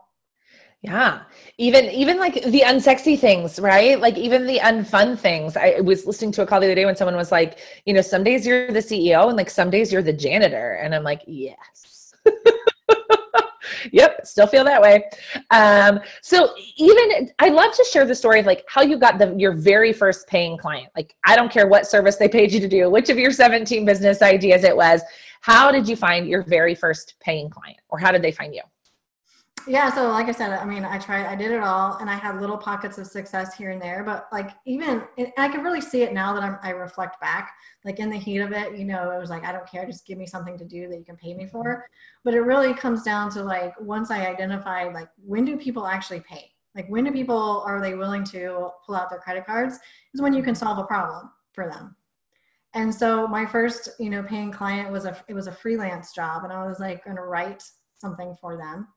Yeah. 0.84 1.22
Even 1.58 1.86
even 1.86 2.20
like 2.20 2.44
the 2.44 2.60
unsexy 2.60 3.18
things, 3.18 3.58
right? 3.58 3.98
Like 4.00 4.18
even 4.18 4.46
the 4.46 4.60
unfun 4.60 5.18
things. 5.18 5.56
I 5.56 5.80
was 5.80 6.06
listening 6.06 6.34
to 6.34 6.42
a 6.42 6.46
call 6.46 6.60
the 6.60 6.66
other 6.66 6.76
day 6.76 6.86
when 6.86 6.98
someone 6.98 7.16
was 7.16 7.32
like, 7.32 7.60
you 7.86 7.94
know, 7.94 8.02
some 8.02 8.22
days 8.22 8.46
you're 8.46 8.70
the 8.70 8.80
CEO 8.80 9.30
and 9.30 9.38
like 9.38 9.50
some 9.50 9.70
days 9.70 9.94
you're 9.94 10.02
the 10.02 10.12
janitor. 10.12 10.74
And 10.74 10.94
I'm 10.94 11.04
like, 11.04 11.22
yes. 11.26 12.14
yep, 13.94 14.26
still 14.26 14.46
feel 14.46 14.66
that 14.66 14.82
way. 14.82 15.10
Um, 15.52 16.02
so 16.22 16.54
even 16.76 17.32
I 17.40 17.48
love 17.48 17.74
to 17.76 17.86
share 17.90 18.06
the 18.06 18.16
story 18.16 18.42
of 18.42 18.46
like 18.46 18.66
how 18.68 18.82
you 18.82 18.98
got 18.98 19.20
the 19.20 19.34
your 19.38 19.54
very 19.54 19.94
first 19.94 20.28
paying 20.28 20.58
client. 20.58 20.90
Like 20.98 21.16
I 21.26 21.38
don't 21.38 21.52
care 21.52 21.68
what 21.68 21.88
service 21.88 22.18
they 22.18 22.28
paid 22.28 22.52
you 22.52 22.60
to 22.60 22.68
do, 22.68 22.90
which 22.90 23.10
of 23.10 23.18
your 23.18 23.32
17 23.32 23.86
business 23.86 24.22
ideas 24.22 24.66
it 24.66 24.76
was. 24.76 25.02
How 25.40 25.72
did 25.72 25.88
you 25.88 25.96
find 25.96 26.28
your 26.28 26.44
very 26.44 26.76
first 26.76 27.16
paying 27.22 27.50
client 27.50 27.80
or 27.88 28.00
how 28.00 28.12
did 28.12 28.22
they 28.22 28.34
find 28.34 28.54
you? 28.54 28.64
Yeah 29.68 29.94
so 29.94 30.10
like 30.10 30.28
i 30.28 30.32
said 30.32 30.52
i 30.52 30.66
mean 30.66 30.84
i 30.84 30.98
tried 30.98 31.26
i 31.26 31.36
did 31.36 31.52
it 31.52 31.62
all 31.62 31.98
and 31.98 32.10
i 32.10 32.16
had 32.16 32.40
little 32.42 32.58
pockets 32.58 32.98
of 32.98 33.08
success 33.08 33.56
here 33.56 33.72
and 33.72 33.82
there 33.82 34.04
but 34.04 34.28
like 34.32 34.52
even 34.66 35.04
i 35.38 35.48
can 35.48 35.64
really 35.64 35.82
see 35.82 36.02
it 36.04 36.14
now 36.14 36.34
that 36.34 36.44
I'm, 36.44 36.58
i 36.64 36.70
reflect 36.72 37.20
back 37.22 37.54
like 37.86 38.00
in 38.00 38.10
the 38.10 38.18
heat 38.18 38.40
of 38.40 38.52
it 38.52 38.78
you 38.78 38.86
know 38.86 39.12
it 39.12 39.20
was 39.20 39.30
like 39.30 39.46
i 39.46 39.52
don't 39.52 39.70
care 39.70 39.86
just 39.86 40.06
give 40.06 40.18
me 40.18 40.26
something 40.26 40.58
to 40.58 40.66
do 40.66 40.88
that 40.90 40.98
you 40.98 41.06
can 41.06 41.16
pay 41.16 41.34
me 41.34 41.46
for 41.46 41.86
but 42.24 42.34
it 42.34 42.42
really 42.42 42.74
comes 42.74 43.04
down 43.04 43.30
to 43.32 43.44
like 43.44 43.74
once 43.80 44.12
i 44.12 44.26
identified 44.26 44.94
like 44.94 45.10
when 45.26 45.46
do 45.46 45.58
people 45.58 45.88
actually 45.88 46.20
pay 46.22 46.54
Like 46.76 46.88
when 46.88 47.04
do 47.04 47.12
people 47.12 47.64
are 47.66 47.82
they 47.82 47.96
willing 47.96 48.24
to 48.26 48.70
pull 48.86 48.96
out 48.96 49.10
their 49.10 49.20
credit 49.20 49.46
cards? 49.46 49.80
Is 50.14 50.22
when 50.22 50.34
you 50.34 50.44
can 50.44 50.56
solve 50.56 50.80
a 50.80 50.84
problem 50.84 51.30
for 51.54 51.70
them. 51.70 51.96
And 52.74 52.94
so 52.94 53.28
my 53.28 53.46
first, 53.46 53.90
you 54.00 54.10
know, 54.10 54.24
paying 54.24 54.52
client 54.52 54.92
was 54.92 55.06
a 55.06 55.16
it 55.28 55.36
was 55.36 55.48
a 55.48 55.52
freelance 55.52 56.14
job, 56.14 56.44
and 56.44 56.52
I 56.52 56.66
was 56.66 56.80
like 56.80 57.06
going 57.06 57.18
to 57.18 57.24
write 57.24 57.64
something 57.98 58.36
for 58.42 58.58
them. 58.58 58.88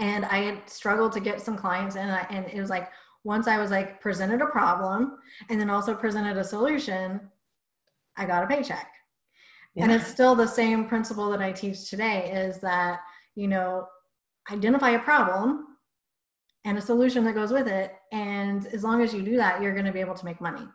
And 0.00 0.24
I 0.24 0.38
had 0.38 0.68
struggled 0.68 1.12
to 1.12 1.20
get 1.20 1.40
some 1.40 1.56
clients, 1.56 1.96
and 1.96 2.10
I, 2.10 2.26
and 2.30 2.46
it 2.46 2.60
was 2.60 2.70
like 2.70 2.90
once 3.22 3.46
I 3.46 3.58
was 3.58 3.70
like 3.70 4.00
presented 4.00 4.42
a 4.42 4.46
problem, 4.46 5.18
and 5.48 5.60
then 5.60 5.70
also 5.70 5.94
presented 5.94 6.36
a 6.36 6.44
solution, 6.44 7.20
I 8.16 8.26
got 8.26 8.44
a 8.44 8.46
paycheck. 8.46 8.90
Yeah. 9.74 9.84
And 9.84 9.92
it's 9.92 10.06
still 10.06 10.34
the 10.34 10.46
same 10.46 10.86
principle 10.86 11.30
that 11.30 11.40
I 11.40 11.52
teach 11.52 11.88
today: 11.88 12.32
is 12.32 12.60
that 12.60 13.00
you 13.36 13.48
know, 13.48 13.86
identify 14.50 14.90
a 14.90 14.98
problem 14.98 15.66
and 16.64 16.78
a 16.78 16.82
solution 16.82 17.24
that 17.24 17.34
goes 17.34 17.52
with 17.52 17.68
it, 17.68 17.94
and 18.12 18.66
as 18.68 18.82
long 18.82 19.02
as 19.02 19.14
you 19.14 19.22
do 19.22 19.36
that, 19.36 19.62
you're 19.62 19.74
going 19.74 19.86
to 19.86 19.92
be 19.92 20.00
able 20.00 20.14
to 20.14 20.24
make 20.24 20.40
money 20.40 20.66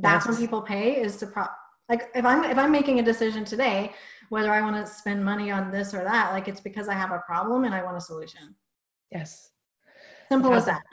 that's 0.00 0.26
yes. 0.26 0.32
when 0.32 0.40
people 0.40 0.62
pay 0.62 1.00
is 1.00 1.16
to 1.16 1.26
pro 1.26 1.44
like 1.88 2.10
if 2.14 2.24
i'm 2.24 2.44
if 2.44 2.58
i'm 2.58 2.70
making 2.70 2.98
a 3.00 3.02
decision 3.02 3.44
today 3.44 3.92
whether 4.28 4.52
i 4.52 4.60
want 4.60 4.76
to 4.76 4.92
spend 4.92 5.24
money 5.24 5.50
on 5.50 5.70
this 5.70 5.94
or 5.94 6.04
that 6.04 6.32
like 6.32 6.48
it's 6.48 6.60
because 6.60 6.88
i 6.88 6.94
have 6.94 7.10
a 7.10 7.22
problem 7.26 7.64
and 7.64 7.74
i 7.74 7.82
want 7.82 7.96
a 7.96 8.00
solution. 8.00 8.54
Yes. 9.10 9.50
Simple 10.28 10.52
as 10.54 10.66
that. 10.66 10.82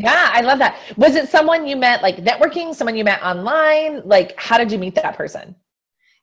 Yeah 0.00 0.30
i 0.32 0.40
love 0.40 0.58
that. 0.60 0.78
Was 0.96 1.14
it 1.14 1.28
someone 1.28 1.66
you 1.66 1.76
met 1.76 2.02
like 2.02 2.18
networking 2.18 2.74
someone 2.74 2.96
you 2.96 3.04
met 3.04 3.22
online? 3.22 4.00
Like 4.04 4.32
how 4.38 4.56
did 4.56 4.72
you 4.72 4.78
meet 4.78 4.94
that 4.94 5.16
person? 5.16 5.54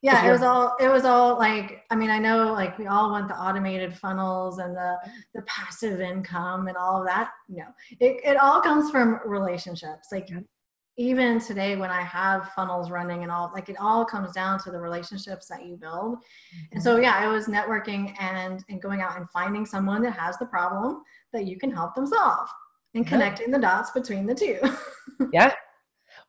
Yeah 0.02 0.28
it 0.28 0.32
was 0.32 0.42
all 0.42 0.76
it 0.80 0.88
was 0.88 1.04
all 1.04 1.38
like 1.38 1.84
i 1.92 1.96
mean 1.96 2.10
i 2.10 2.18
know 2.18 2.54
like 2.54 2.78
we 2.80 2.88
all 2.88 3.12
want 3.12 3.28
the 3.28 3.36
automated 3.36 3.96
funnels 3.96 4.60
and 4.60 4.76
the 4.76 4.96
the 5.34 5.42
passive 5.44 6.00
income 6.00 6.68
and 6.68 6.78
all 6.78 7.02
of 7.02 7.08
that. 7.08 7.32
No 7.50 7.66
it, 8.00 8.22
it 8.24 8.38
all 8.38 8.62
comes 8.62 8.90
from 8.90 9.20
relationships. 9.26 10.08
Like 10.12 10.30
even 10.98 11.40
today 11.40 11.76
when 11.76 11.90
i 11.90 12.02
have 12.02 12.50
funnels 12.56 12.90
running 12.90 13.24
and 13.24 13.32
all 13.32 13.52
like 13.54 13.70
it 13.70 13.76
all 13.80 14.06
comes 14.06 14.32
down 14.32 14.60
to 14.60 14.72
the 14.72 14.80
relationships 14.80 15.48
that 15.48 15.66
you 15.66 15.76
build 15.76 16.18
mm-hmm. 16.18 16.66
and 16.74 16.82
so 16.82 16.98
yeah 16.98 17.28
it 17.28 17.32
was 17.32 17.48
networking 17.48 18.14
and 18.20 18.64
and 18.70 18.82
going 18.82 19.02
out 19.02 19.18
and 19.18 19.30
finding 19.30 19.66
someone 19.66 20.02
that 20.02 20.14
has 20.14 20.38
the 20.38 20.46
problem 20.46 21.02
that 21.34 21.46
you 21.46 21.58
can 21.58 21.72
help 21.72 21.94
them 21.96 22.08
solve 22.08 22.48
and 22.94 23.06
connecting 23.06 23.50
yeah. 23.50 23.58
the 23.58 23.62
dots 23.62 23.92
between 23.92 24.26
the 24.26 24.36
two 24.36 24.60
yeah 25.34 25.52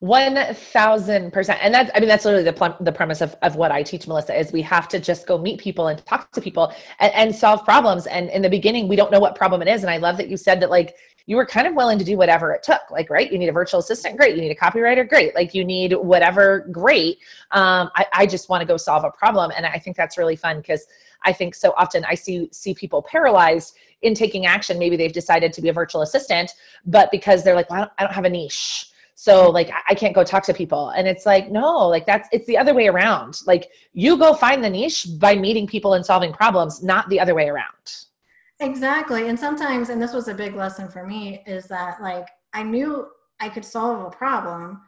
one 0.01 0.37
thousand 0.55 1.33
percent, 1.33 1.59
and 1.63 1.73
that's 1.73 1.91
I 1.95 2.01
mean 2.01 2.09
that's 2.09 2.27
literally 2.27 2.45
the 2.45 2.53
pl- 2.53 2.77
the 2.81 2.93
premise 2.93 3.23
of 3.23 3.35
of 3.41 3.57
what 3.57 3.73
I 3.73 3.83
teach, 3.83 4.07
Melissa. 4.07 4.39
Is 4.39 4.53
we 4.53 4.61
have 4.61 4.89
to 4.89 5.01
just 5.01 5.27
go 5.27 5.39
meet 5.39 5.59
people 5.59 5.89
and 5.89 6.05
talk 6.05 6.31
to 6.33 6.41
people 6.41 6.71
and, 7.01 7.13
and 7.15 7.35
solve 7.35 7.65
problems. 7.65 8.07
And 8.07 8.29
in 8.29 8.43
the 8.43 8.51
beginning, 8.51 8.89
we 8.89 8.97
don't 8.97 9.11
know 9.11 9.21
what 9.21 9.37
problem 9.37 9.63
it 9.63 9.69
is. 9.69 9.83
And 9.83 9.91
I 9.91 9.97
love 9.97 10.19
that 10.19 10.29
you 10.29 10.37
said 10.37 10.61
that 10.61 10.69
like 10.69 10.97
you 11.27 11.37
were 11.37 11.47
kind 11.47 11.67
of 11.67 11.75
willing 11.75 11.99
to 11.99 12.05
do 12.05 12.17
whatever 12.17 12.53
it 12.53 12.63
took. 12.63 12.83
Like, 12.91 13.11
right, 13.11 13.31
you 13.31 13.39
need 13.39 13.49
a 13.49 13.53
virtual 13.53 13.81
assistant, 13.81 14.17
great. 14.17 14.37
You 14.37 14.43
need 14.43 14.51
a 14.51 14.57
copywriter, 14.57 15.09
great. 15.09 15.35
Like, 15.35 15.55
you 15.55 15.65
need 15.65 15.93
whatever, 15.93 16.67
great. 16.71 17.19
Um, 17.51 17.91
I, 17.95 18.07
I 18.13 18.27
just 18.27 18.49
want 18.49 18.61
to 18.63 18.67
go 18.67 18.77
solve 18.77 19.05
a 19.05 19.11
problem, 19.11 19.53
and 19.57 19.67
I 19.67 19.79
think 19.79 19.97
that's 19.97 20.17
really 20.17 20.37
fun 20.37 20.59
because 20.59 20.87
I 21.23 21.33
think 21.33 21.55
so 21.55 21.75
often 21.77 22.05
I 22.05 22.15
see 22.15 22.49
see 22.53 22.75
people 22.75 23.03
paralyzed 23.03 23.77
in 24.03 24.15
taking 24.15 24.47
action. 24.47 24.79
Maybe 24.79 24.97
they've 24.97 25.13
decided 25.13 25.53
to 25.55 25.63
be 25.63 25.69
a 25.69 25.73
virtual 25.73 26.03
assistant, 26.03 26.53
but 26.85 27.11
because 27.11 27.43
they're 27.43 27.55
like, 27.55 27.69
well, 27.71 27.81
I 27.81 27.83
don't, 27.83 27.93
I 27.99 28.05
don't 28.05 28.15
have 28.15 28.25
a 28.25 28.31
niche 28.31 28.93
so 29.19 29.51
like 29.51 29.71
I 29.89 29.95
can't 29.95 30.15
go 30.15 30.23
talk 30.23 30.45
to 30.45 30.55
people. 30.55 30.91
And 30.91 31.09
it's 31.09 31.25
like, 31.25 31.51
no, 31.51 31.89
like 31.89 32.05
that's 32.05 32.29
it's 32.33 32.47
the 32.47 32.59
other 32.59 32.75
way 32.75 32.87
around. 32.87 33.41
Like 33.47 33.71
you 33.95 34.19
go 34.19 34.35
find 34.35 34.63
the 34.63 34.69
niche 34.69 35.07
by 35.19 35.35
meeting 35.35 35.67
people 35.67 35.95
and 35.95 36.05
solving 36.05 36.35
problems, 36.35 36.83
not 36.83 37.09
the 37.09 37.19
other 37.19 37.35
way 37.35 37.49
around. 37.49 38.07
Exactly. 38.61 39.29
And 39.29 39.39
sometimes, 39.39 39.91
and 39.91 40.01
this 40.01 40.15
was 40.15 40.29
a 40.29 40.35
big 40.35 40.55
lesson 40.55 40.89
for 40.89 41.07
me, 41.07 41.43
is 41.47 41.67
that 41.67 42.01
like 42.01 42.27
I 42.55 42.63
knew 42.63 43.07
I 43.39 43.49
could 43.49 43.65
solve 43.65 44.07
a 44.07 44.11
problem, 44.11 44.81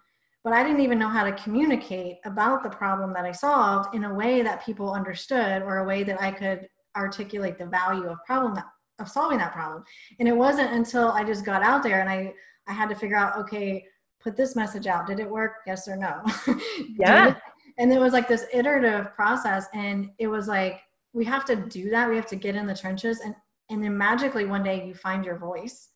but 0.43 0.53
I 0.55 0.63
didn't 0.63 0.81
even 0.81 0.99
know 0.99 1.09
how 1.09 1.25
to 1.25 1.33
communicate 1.33 2.17
about 2.25 2.63
the 2.63 2.71
problem 2.71 3.13
that 3.13 3.25
I 3.27 3.33
solved 3.33 3.95
in 3.95 4.05
a 4.05 4.15
way 4.15 4.41
that 4.43 4.65
people 4.65 4.93
understood 4.93 5.63
or 5.63 5.79
a 5.79 5.85
way 5.85 6.03
that 6.05 6.21
I 6.21 6.31
could 6.31 6.67
articulate 6.97 7.59
the 7.59 7.67
value 7.67 8.07
of 8.07 8.19
problem 8.25 8.55
that, 8.55 8.65
of 8.99 9.09
solving 9.09 9.39
that 9.39 9.53
problem. 9.53 9.85
And 10.19 10.27
it 10.27 10.37
wasn't 10.37 10.73
until 10.73 11.11
I 11.11 11.23
just 11.25 11.45
got 11.45 11.63
out 11.63 11.83
there 11.83 12.01
and 12.01 12.09
I 12.09 12.33
I 12.69 12.73
had 12.73 12.89
to 12.91 12.95
figure 12.95 13.17
out, 13.17 13.37
okay, 13.39 13.85
put 14.21 14.37
this 14.37 14.55
message 14.55 14.87
out. 14.87 15.07
Did 15.07 15.21
it 15.21 15.29
work? 15.29 15.53
Yes 15.67 15.89
or 15.89 15.97
no? 15.97 16.23
Yeah. 16.99 17.35
and 17.79 17.93
it 17.93 17.99
was 17.99 18.13
like 18.13 18.29
this 18.29 18.45
iterative 18.53 19.15
process. 19.15 19.67
And 19.73 20.11
it 20.19 20.27
was 20.27 20.49
like, 20.49 20.81
we 21.15 21.25
have 21.25 21.45
to 21.47 21.57
do 21.57 21.89
that. 21.91 22.09
We 22.11 22.17
have 22.17 22.27
to 22.27 22.37
get 22.37 22.55
in 22.57 22.67
the 22.67 22.75
trenches 22.75 23.21
and, 23.21 23.35
and 23.71 23.83
then 23.83 23.97
magically 23.97 24.45
one 24.45 24.63
day 24.63 24.87
you 24.87 24.95
find 24.95 25.25
your 25.25 25.39
voice. 25.39 25.91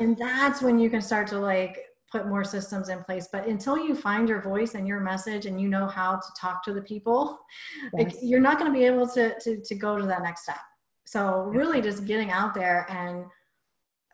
And 0.00 0.16
that's 0.16 0.62
when 0.62 0.78
you 0.78 0.88
can 0.90 1.02
start 1.02 1.26
to 1.28 1.38
like 1.38 1.78
put 2.10 2.26
more 2.26 2.42
systems 2.42 2.88
in 2.88 3.04
place. 3.04 3.28
But 3.32 3.46
until 3.46 3.78
you 3.78 3.94
find 3.94 4.28
your 4.28 4.42
voice 4.42 4.74
and 4.74 4.88
your 4.88 5.00
message 5.00 5.46
and 5.46 5.60
you 5.60 5.68
know 5.68 5.86
how 5.86 6.16
to 6.16 6.26
talk 6.38 6.64
to 6.64 6.72
the 6.72 6.82
people, 6.82 7.38
yes. 7.82 7.92
like 7.92 8.14
you're 8.22 8.40
not 8.40 8.58
going 8.58 8.72
to 8.72 8.76
be 8.76 8.84
able 8.84 9.06
to, 9.10 9.38
to, 9.40 9.60
to 9.60 9.74
go 9.74 9.98
to 9.98 10.06
that 10.06 10.22
next 10.22 10.42
step. 10.42 10.58
So 11.06 11.42
really 11.42 11.80
just 11.80 12.06
getting 12.06 12.30
out 12.30 12.54
there 12.54 12.86
and 12.88 13.24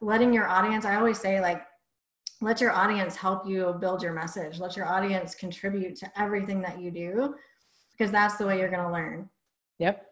letting 0.01 0.33
your 0.33 0.49
audience, 0.49 0.85
I 0.85 0.97
always 0.97 1.19
say 1.19 1.41
like, 1.41 1.63
let 2.41 2.61
your 2.61 2.73
audience 2.73 3.17
help 3.17 3.47
you 3.47 3.75
build 3.81 4.03
your 4.03 4.13
message 4.13 4.59
let 4.61 4.77
your 4.77 4.87
audience 4.87 5.35
contribute 5.35 5.97
to 5.97 6.21
everything 6.21 6.61
that 6.61 6.81
you 6.81 6.91
do 6.91 7.35
because 7.93 8.13
that's 8.13 8.37
the 8.37 8.47
way 8.47 8.59
you're 8.59 8.71
going 8.71 8.85
to 8.85 8.93
learn 8.93 9.29
yep 9.79 10.07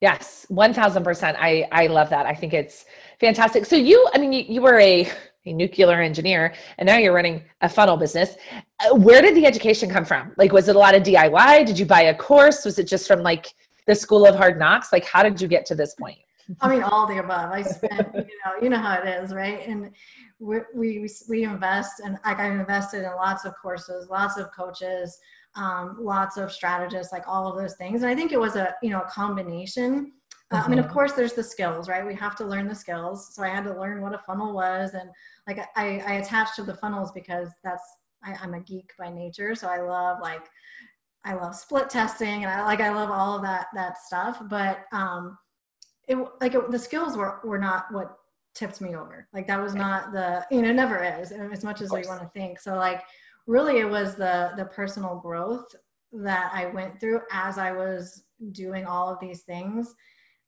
yes 0.00 0.46
1000% 0.50 1.36
i 1.38 1.66
i 1.72 1.86
love 1.86 2.10
that. 2.10 2.26
I 2.26 2.34
think 2.34 2.52
it's 2.52 2.84
fantastic. 3.20 3.66
So 3.66 3.76
you 3.76 4.08
i 4.14 4.18
mean 4.18 4.32
you, 4.32 4.44
you 4.48 4.62
were 4.62 4.78
a, 4.78 5.08
a 5.46 5.52
nuclear 5.52 6.00
engineer 6.00 6.54
and 6.78 6.86
now 6.86 6.98
you're 6.98 7.14
running 7.14 7.42
a 7.60 7.68
funnel 7.68 7.96
business. 7.96 8.36
Uh, 8.80 8.94
where 8.96 9.22
did 9.22 9.34
the 9.34 9.46
education 9.46 9.90
come 9.90 10.04
from? 10.04 10.32
Like 10.36 10.52
was 10.52 10.68
it 10.68 10.76
a 10.76 10.78
lot 10.78 10.94
of 10.94 11.02
diy 11.02 11.66
did 11.66 11.78
you 11.78 11.86
buy 11.86 12.02
a 12.02 12.14
course? 12.14 12.64
Was 12.64 12.78
it 12.78 12.86
just 12.86 13.06
from 13.06 13.22
like 13.22 13.46
the 13.86 13.94
school 13.94 14.26
of 14.26 14.34
hard 14.36 14.58
knocks? 14.58 14.92
Like 14.92 15.04
how 15.04 15.22
did 15.22 15.40
you 15.40 15.48
get 15.48 15.66
to 15.66 15.74
this 15.74 15.94
point? 15.94 16.18
I 16.60 16.68
mean, 16.68 16.82
all 16.82 17.06
the 17.06 17.18
above. 17.18 17.50
I 17.50 17.62
spent, 17.62 18.08
you 18.14 18.20
know, 18.20 18.62
you 18.62 18.68
know 18.70 18.78
how 18.78 19.00
it 19.00 19.08
is, 19.08 19.34
right? 19.34 19.66
And 19.66 19.90
we 20.38 20.58
we 20.74 21.08
we 21.28 21.44
invest, 21.44 22.00
and 22.04 22.18
I 22.24 22.48
invested 22.48 23.04
in 23.04 23.10
lots 23.16 23.44
of 23.44 23.54
courses, 23.60 24.08
lots 24.08 24.36
of 24.36 24.50
coaches, 24.52 25.18
um, 25.56 25.96
lots 25.98 26.36
of 26.36 26.52
strategists, 26.52 27.12
like 27.12 27.26
all 27.26 27.48
of 27.50 27.56
those 27.56 27.74
things. 27.74 28.02
And 28.02 28.10
I 28.10 28.14
think 28.14 28.32
it 28.32 28.40
was 28.40 28.56
a 28.56 28.74
you 28.82 28.90
know 28.90 29.00
a 29.00 29.08
combination. 29.08 30.12
Uh, 30.52 30.62
I 30.64 30.68
mean, 30.68 30.78
of 30.78 30.84
mm-hmm. 30.84 30.94
course, 30.94 31.12
there's 31.12 31.32
the 31.32 31.42
skills, 31.42 31.88
right? 31.88 32.06
We 32.06 32.14
have 32.14 32.36
to 32.36 32.44
learn 32.44 32.68
the 32.68 32.74
skills. 32.74 33.34
So 33.34 33.42
I 33.42 33.48
had 33.48 33.64
to 33.64 33.76
learn 33.76 34.00
what 34.00 34.14
a 34.14 34.18
funnel 34.18 34.54
was, 34.54 34.94
and 34.94 35.10
like 35.48 35.58
I, 35.74 36.02
I 36.06 36.12
attached 36.14 36.56
to 36.56 36.62
the 36.62 36.74
funnels 36.74 37.10
because 37.12 37.48
that's 37.64 37.82
I, 38.22 38.36
I'm 38.40 38.54
a 38.54 38.60
geek 38.60 38.92
by 38.98 39.10
nature, 39.10 39.54
so 39.54 39.68
I 39.68 39.80
love 39.80 40.18
like 40.20 40.46
I 41.24 41.34
love 41.34 41.56
split 41.56 41.90
testing, 41.90 42.44
and 42.44 42.52
I 42.52 42.62
like 42.64 42.80
I 42.80 42.90
love 42.90 43.10
all 43.10 43.36
of 43.36 43.42
that 43.42 43.66
that 43.74 43.98
stuff. 43.98 44.40
But 44.48 44.84
um, 44.92 45.36
it 46.06 46.16
like 46.40 46.54
it, 46.54 46.70
the 46.70 46.78
skills 46.78 47.16
were 47.16 47.40
were 47.44 47.58
not 47.58 47.86
what 47.90 48.16
tipped 48.54 48.80
me 48.80 48.94
over. 48.94 49.28
Like 49.32 49.46
that 49.48 49.60
was 49.60 49.74
not 49.74 50.12
the 50.12 50.46
you 50.50 50.62
know 50.62 50.72
never 50.72 51.02
is 51.02 51.32
as 51.32 51.64
much 51.64 51.80
as 51.80 51.90
we 51.90 52.06
want 52.06 52.20
to 52.20 52.30
think. 52.34 52.60
So 52.60 52.74
like 52.76 53.02
really 53.46 53.78
it 53.78 53.88
was 53.88 54.14
the 54.14 54.52
the 54.56 54.64
personal 54.64 55.16
growth 55.16 55.74
that 56.12 56.50
I 56.52 56.66
went 56.66 57.00
through 57.00 57.20
as 57.32 57.58
I 57.58 57.72
was 57.72 58.24
doing 58.52 58.86
all 58.86 59.08
of 59.08 59.20
these 59.20 59.42
things 59.42 59.94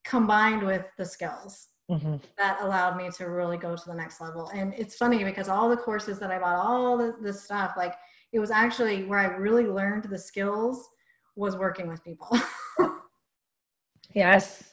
combined 0.04 0.62
with 0.62 0.84
the 0.96 1.04
skills 1.04 1.68
mm-hmm. 1.90 2.16
that 2.36 2.58
allowed 2.60 2.96
me 2.96 3.10
to 3.16 3.26
really 3.26 3.56
go 3.56 3.76
to 3.76 3.82
the 3.86 3.94
next 3.94 4.20
level. 4.20 4.50
And 4.54 4.72
it's 4.74 4.96
funny 4.96 5.24
because 5.24 5.48
all 5.48 5.68
the 5.68 5.76
courses 5.76 6.18
that 6.20 6.30
I 6.30 6.38
bought, 6.38 6.64
all 6.64 6.96
the, 6.96 7.16
this 7.20 7.44
stuff, 7.44 7.74
like 7.76 7.94
it 8.32 8.38
was 8.38 8.50
actually 8.50 9.04
where 9.04 9.18
I 9.18 9.26
really 9.36 9.66
learned 9.66 10.04
the 10.04 10.18
skills 10.18 10.86
was 11.36 11.56
working 11.56 11.88
with 11.88 12.04
people. 12.04 12.36
yes. 14.14 14.67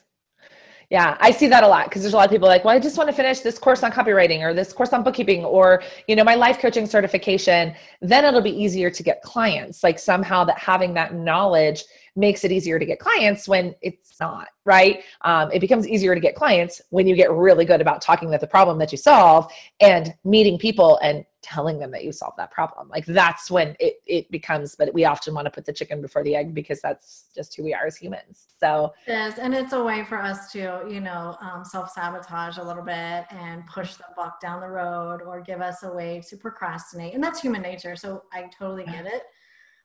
Yeah, 0.89 1.17
I 1.19 1.31
see 1.31 1.47
that 1.47 1.63
a 1.63 1.67
lot 1.67 1.85
because 1.85 2.01
there's 2.03 2.13
a 2.13 2.17
lot 2.17 2.25
of 2.25 2.31
people 2.31 2.47
like, 2.47 2.63
well, 2.63 2.75
I 2.75 2.79
just 2.79 2.97
want 2.97 3.09
to 3.09 3.15
finish 3.15 3.39
this 3.39 3.57
course 3.57 3.83
on 3.83 3.91
copywriting 3.91 4.41
or 4.41 4.53
this 4.53 4.71
course 4.71 4.93
on 4.93 5.03
bookkeeping 5.03 5.43
or, 5.43 5.81
you 6.07 6.15
know, 6.15 6.23
my 6.23 6.35
life 6.35 6.59
coaching 6.59 6.85
certification. 6.85 7.73
Then 8.01 8.23
it'll 8.25 8.41
be 8.41 8.51
easier 8.51 8.89
to 8.89 9.03
get 9.03 9.21
clients. 9.21 9.83
Like 9.83 9.97
somehow 9.97 10.43
that 10.45 10.59
having 10.59 10.93
that 10.93 11.15
knowledge 11.15 11.83
makes 12.15 12.43
it 12.43 12.51
easier 12.51 12.79
to 12.79 12.85
get 12.85 12.99
clients 12.99 13.47
when 13.47 13.75
it's 13.81 14.19
not, 14.19 14.47
right? 14.63 15.03
Um, 15.21 15.51
it 15.51 15.59
becomes 15.59 15.87
easier 15.87 16.15
to 16.15 16.21
get 16.21 16.35
clients 16.35 16.81
when 16.89 17.07
you 17.07 17.15
get 17.15 17.31
really 17.31 17.65
good 17.65 17.81
about 17.81 18.01
talking 18.01 18.29
about 18.29 18.41
the 18.41 18.47
problem 18.47 18.77
that 18.79 18.91
you 18.91 18.97
solve 18.97 19.51
and 19.81 20.13
meeting 20.23 20.57
people 20.57 20.97
and 21.03 21.25
telling 21.45 21.77
them 21.77 21.91
that 21.91 22.03
you 22.03 22.11
solved 22.11 22.37
that 22.37 22.49
problem. 22.49 22.89
Like 22.89 23.05
that's 23.05 23.51
when 23.51 23.75
it, 23.79 24.01
it 24.07 24.29
becomes, 24.31 24.75
but 24.75 24.91
we 24.95 25.05
often 25.05 25.35
want 25.35 25.45
to 25.45 25.51
put 25.51 25.63
the 25.63 25.71
chicken 25.71 26.01
before 26.01 26.23
the 26.23 26.35
egg 26.35 26.55
because 26.55 26.81
that's 26.81 27.25
just 27.35 27.55
who 27.55 27.63
we 27.63 27.71
are 27.71 27.85
as 27.85 27.95
humans. 27.95 28.47
So 28.59 28.93
is. 29.05 29.37
And 29.37 29.53
it's 29.53 29.73
a 29.73 29.83
way 29.83 30.03
for 30.03 30.19
us 30.19 30.51
to, 30.53 30.83
you 30.89 31.01
know, 31.01 31.37
um, 31.39 31.63
self 31.63 31.91
sabotage 31.91 32.57
a 32.57 32.63
little 32.63 32.83
bit 32.83 33.25
and 33.29 33.63
push 33.67 33.93
the 33.93 34.05
buck 34.17 34.41
down 34.41 34.59
the 34.59 34.67
road 34.67 35.21
or 35.21 35.39
give 35.39 35.61
us 35.61 35.83
a 35.83 35.93
way 35.93 36.19
to 36.29 36.35
procrastinate. 36.35 37.13
And 37.13 37.23
that's 37.23 37.39
human 37.39 37.61
nature. 37.61 37.95
So 37.95 38.23
I 38.33 38.49
totally 38.57 38.85
get 38.85 39.05
it. 39.05 39.21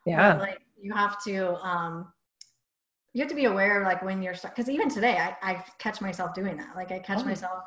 Yeah. 0.06 0.32
But 0.32 0.40
like 0.40 0.58
you 0.80 0.94
have 0.94 1.22
to, 1.24 1.56
um, 1.56 2.10
you 3.12 3.20
have 3.20 3.28
to 3.28 3.36
be 3.36 3.44
aware 3.44 3.80
of 3.80 3.86
like 3.86 4.02
when 4.02 4.22
you're 4.22 4.34
because 4.42 4.70
even 4.70 4.88
today 4.88 5.18
I, 5.18 5.36
I 5.42 5.64
catch 5.78 6.00
myself 6.00 6.32
doing 6.32 6.56
that 6.58 6.76
like 6.76 6.92
i 6.92 7.00
catch 7.00 7.22
oh. 7.22 7.24
myself 7.24 7.64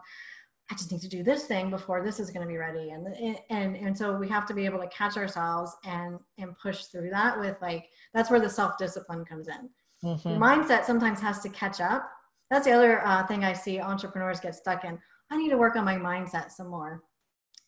I 0.72 0.76
just 0.76 0.92
need 0.92 1.02
to 1.02 1.10
do 1.10 1.24
this 1.24 1.46
thing 1.46 1.70
before 1.70 2.04
this 2.04 2.20
is 2.20 2.32
going 2.32 2.46
to 2.46 2.52
be 2.52 2.58
ready. 2.58 2.92
And, 2.92 3.08
and, 3.50 3.76
and 3.76 3.98
so 3.98 4.18
we 4.18 4.30
have 4.30 4.46
to 4.48 4.54
be 4.54 4.66
able 4.66 4.80
to 4.80 4.88
catch 4.88 5.18
ourselves 5.18 5.76
and, 5.86 6.18
and 6.38 6.58
push 6.58 6.86
through 6.86 7.10
that 7.10 7.40
with 7.40 7.58
like, 7.62 7.90
that's 8.14 8.30
where 8.32 8.40
the 8.40 8.50
self-discipline 8.50 9.26
comes 9.26 9.48
in. 9.50 9.70
Mm-hmm. 10.04 10.42
Mindset 10.42 10.86
sometimes 10.86 11.20
has 11.20 11.42
to 11.42 11.50
catch 11.50 11.82
up. 11.82 12.10
That's 12.50 12.66
the 12.66 12.72
other 12.72 13.06
uh, 13.06 13.26
thing 13.28 13.44
I 13.44 13.54
see 13.54 13.80
entrepreneurs 13.80 14.40
get 14.40 14.56
stuck 14.56 14.84
in. 14.86 15.00
I 15.32 15.38
need 15.38 15.50
to 15.50 15.58
work 15.58 15.76
on 15.76 15.86
my 15.86 15.96
mindset 15.96 16.52
some 16.52 16.68
more. 16.68 17.04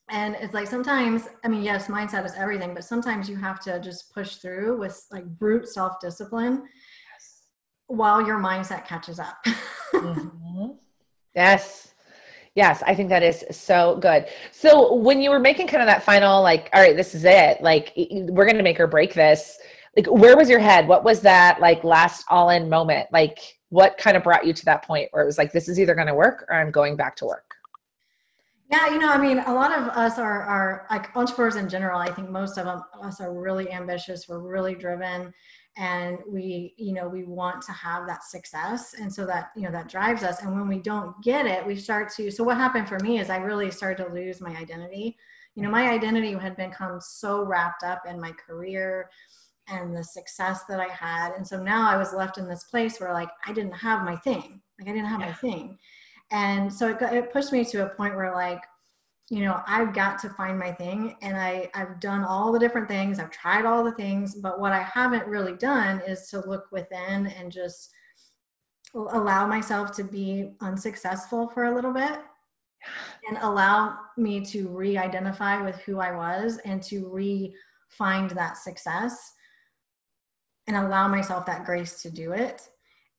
And 0.10 0.36
it's 0.40 0.54
like 0.54 0.68
sometimes, 0.68 1.28
I 1.44 1.48
mean, 1.48 1.64
yes, 1.64 1.88
mindset 1.88 2.26
is 2.26 2.34
everything, 2.38 2.74
but 2.74 2.84
sometimes 2.84 3.28
you 3.28 3.36
have 3.38 3.60
to 3.62 3.80
just 3.80 4.14
push 4.14 4.36
through 4.36 4.78
with 4.78 5.04
like 5.12 5.26
brute 5.26 5.68
self 5.68 6.00
discipline 6.00 6.64
yes. 7.12 7.44
while 7.88 8.26
your 8.26 8.38
mindset 8.38 8.86
catches 8.86 9.20
up. 9.20 9.38
mm-hmm. 9.94 10.68
Yes. 11.34 11.95
Yes, 12.56 12.82
I 12.88 12.96
think 12.96 13.10
that 13.10 13.22
is 13.22 13.44
so 13.52 13.98
good. 13.98 14.28
So 14.52 14.96
when 14.96 15.22
you 15.22 15.30
were 15.30 15.40
making 15.40 15.68
kind 15.68 15.84
of 15.84 15.88
that 15.88 16.04
final, 16.04 16.42
like, 16.42 16.70
all 16.74 16.82
right, 16.82 16.96
this 16.96 17.14
is 17.14 17.26
it, 17.26 17.62
like, 17.62 17.92
we're 17.98 18.46
going 18.46 18.56
to 18.56 18.64
make 18.64 18.80
or 18.80 18.88
break 18.88 19.14
this, 19.14 19.60
like, 19.98 20.08
where 20.08 20.38
was 20.38 20.50
your 20.50 20.60
head? 20.60 20.88
What 20.88 21.04
was 21.04 21.20
that, 21.22 21.60
like, 21.60 21.84
last 21.84 22.26
all 22.30 22.50
in 22.50 22.70
moment? 22.70 23.08
Like, 23.12 23.40
what 23.70 23.98
kind 23.98 24.16
of 24.16 24.24
brought 24.24 24.46
you 24.46 24.54
to 24.54 24.66
that 24.66 24.86
point 24.86 25.10
where 25.12 25.22
it 25.22 25.26
was 25.26 25.38
like, 25.38 25.52
this 25.52 25.68
is 25.68 25.80
either 25.80 25.96
going 25.96 26.08
to 26.08 26.16
work 26.16 26.46
or 26.50 26.56
I'm 26.56 26.72
going 26.72 26.96
back 26.96 27.18
to 27.18 27.26
work? 27.26 27.56
Yeah, 28.72 28.90
you 28.90 29.00
know, 29.00 29.12
I 29.12 29.18
mean, 29.18 29.40
a 29.40 29.54
lot 29.54 29.78
of 29.78 29.90
us 29.90 30.18
are, 30.18 30.44
are 30.44 30.88
like 30.90 31.16
entrepreneurs 31.16 31.58
in 31.58 31.70
general. 31.70 32.00
I 32.00 32.12
think 32.12 32.30
most 32.30 32.58
of 32.58 32.68
us 33.02 33.22
are 33.22 33.34
really 33.34 33.72
ambitious. 33.72 34.28
We're 34.28 34.40
really 34.40 34.76
driven 34.76 35.34
and 35.78 36.20
we, 36.28 36.74
you 36.78 36.94
know, 36.94 37.08
we 37.08 37.24
want 37.24 37.62
to 37.64 37.72
have 37.74 38.08
that 38.08 38.24
success. 38.24 38.96
And 39.00 39.14
so 39.14 39.26
that, 39.26 39.52
you 39.56 39.64
know, 39.64 39.72
that 39.72 39.90
drives 39.90 40.24
us. 40.24 40.42
And 40.42 40.54
when 40.54 40.68
we 40.68 40.80
don't 40.80 41.22
get 41.22 41.46
it, 41.46 41.66
we 41.66 41.76
start 41.76 42.14
to, 42.16 42.32
so 42.32 42.44
what 42.44 42.58
happened 42.58 42.88
for 42.88 43.00
me 43.00 43.20
is 43.20 43.30
I 43.30 43.38
really 43.38 43.70
started 43.72 44.04
to 44.06 44.14
lose 44.14 44.40
my 44.40 44.56
identity. 44.56 45.18
You 45.56 45.64
know, 45.64 45.70
my 45.70 45.90
identity 45.90 46.34
had 46.34 46.56
become 46.56 47.00
so 47.02 47.44
wrapped 47.44 47.84
up 47.84 48.04
in 48.08 48.20
my 48.20 48.32
career 48.32 49.10
and 49.68 49.96
the 49.96 50.04
success 50.04 50.64
that 50.70 50.80
I 50.80 50.88
had. 50.88 51.34
And 51.34 51.46
so 51.46 51.62
now 51.62 51.90
I 51.90 51.98
was 51.98 52.14
left 52.14 52.38
in 52.38 52.48
this 52.48 52.64
place 52.64 53.00
where 53.00 53.14
like 53.14 53.30
I 53.46 53.52
didn't 53.52 53.74
have 53.74 54.04
my 54.04 54.16
thing. 54.16 54.62
Like 54.80 54.90
I 54.90 54.94
didn't 54.94 55.10
have 55.10 55.22
yeah. 55.22 55.28
my 55.28 55.34
thing 55.34 55.78
and 56.32 56.74
so 56.74 56.90
it, 56.90 57.00
got, 57.00 57.14
it 57.14 57.32
pushed 57.32 57.52
me 57.52 57.64
to 57.66 57.86
a 57.86 57.90
point 57.90 58.16
where 58.16 58.34
like 58.34 58.62
you 59.30 59.44
know 59.44 59.62
i've 59.68 59.94
got 59.94 60.20
to 60.20 60.30
find 60.30 60.58
my 60.58 60.72
thing 60.72 61.16
and 61.22 61.36
i 61.36 61.70
i've 61.74 62.00
done 62.00 62.24
all 62.24 62.52
the 62.52 62.60
different 62.60 62.88
things 62.88 63.20
i've 63.20 63.32
tried 63.32 63.66
all 63.66 63.84
the 63.84 63.92
things 63.94 64.36
but 64.36 64.60
what 64.60 64.72
i 64.72 64.82
haven't 64.82 65.26
really 65.26 65.54
done 65.54 66.02
is 66.08 66.30
to 66.30 66.48
look 66.48 66.68
within 66.72 67.28
and 67.28 67.52
just 67.52 67.92
allow 68.94 69.46
myself 69.46 69.92
to 69.92 70.04
be 70.04 70.52
unsuccessful 70.62 71.50
for 71.50 71.66
a 71.66 71.76
little 71.76 71.92
bit 71.92 72.20
and 73.28 73.38
allow 73.42 73.98
me 74.16 74.40
to 74.40 74.68
re-identify 74.70 75.62
with 75.64 75.76
who 75.78 76.00
i 76.00 76.16
was 76.16 76.60
and 76.66 76.84
to 76.84 77.10
re-find 77.10 78.30
that 78.32 78.58
success 78.58 79.34
and 80.68 80.78
allow 80.78 81.08
myself 81.08 81.46
that 81.46 81.66
grace 81.66 82.02
to 82.02 82.10
do 82.10 82.32
it. 82.32 82.70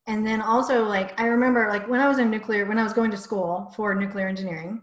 And 0.05 0.25
then 0.25 0.41
also 0.41 0.85
like 0.85 1.19
i 1.19 1.27
remember 1.27 1.67
like 1.69 1.87
when 1.89 1.99
i 1.99 2.07
was 2.07 2.19
in 2.19 2.31
nuclear 2.31 2.65
when 2.65 2.79
i 2.79 2.83
was 2.83 2.93
going 2.93 3.11
to 3.11 3.17
school 3.17 3.73
for 3.75 3.93
nuclear 3.93 4.27
engineering 4.27 4.81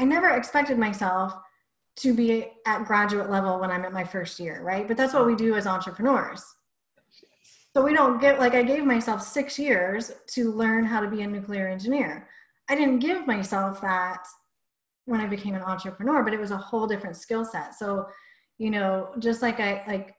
i 0.00 0.04
never 0.04 0.30
expected 0.30 0.78
myself 0.78 1.34
to 1.96 2.12
be 2.12 2.46
at 2.66 2.84
graduate 2.84 3.30
level 3.30 3.58
when 3.58 3.70
i'm 3.70 3.84
at 3.84 3.92
my 3.92 4.04
first 4.04 4.38
year 4.38 4.62
right? 4.62 4.86
But 4.86 4.96
that's 4.96 5.14
what 5.14 5.26
we 5.26 5.34
do 5.34 5.54
as 5.54 5.66
entrepreneurs. 5.66 6.44
So 7.74 7.82
we 7.82 7.94
don't 7.94 8.20
get 8.20 8.38
like 8.38 8.54
i 8.54 8.62
gave 8.62 8.84
myself 8.84 9.22
six 9.22 9.58
years 9.58 10.12
to 10.28 10.52
learn 10.52 10.84
how 10.84 11.00
to 11.00 11.08
be 11.08 11.22
a 11.22 11.26
nuclear 11.26 11.68
engineer. 11.68 12.28
I 12.68 12.74
didn't 12.74 13.00
give 13.00 13.26
myself 13.26 13.80
that 13.80 14.26
when 15.04 15.20
i 15.20 15.26
became 15.26 15.54
an 15.54 15.62
entrepreneur 15.62 16.22
but 16.22 16.34
it 16.34 16.40
was 16.40 16.50
a 16.50 16.56
whole 16.56 16.86
different 16.86 17.16
skill 17.16 17.44
set. 17.44 17.74
So 17.74 18.06
you 18.58 18.70
know 18.70 19.12
just 19.18 19.42
like 19.42 19.60
i 19.60 19.84
like 19.86 20.14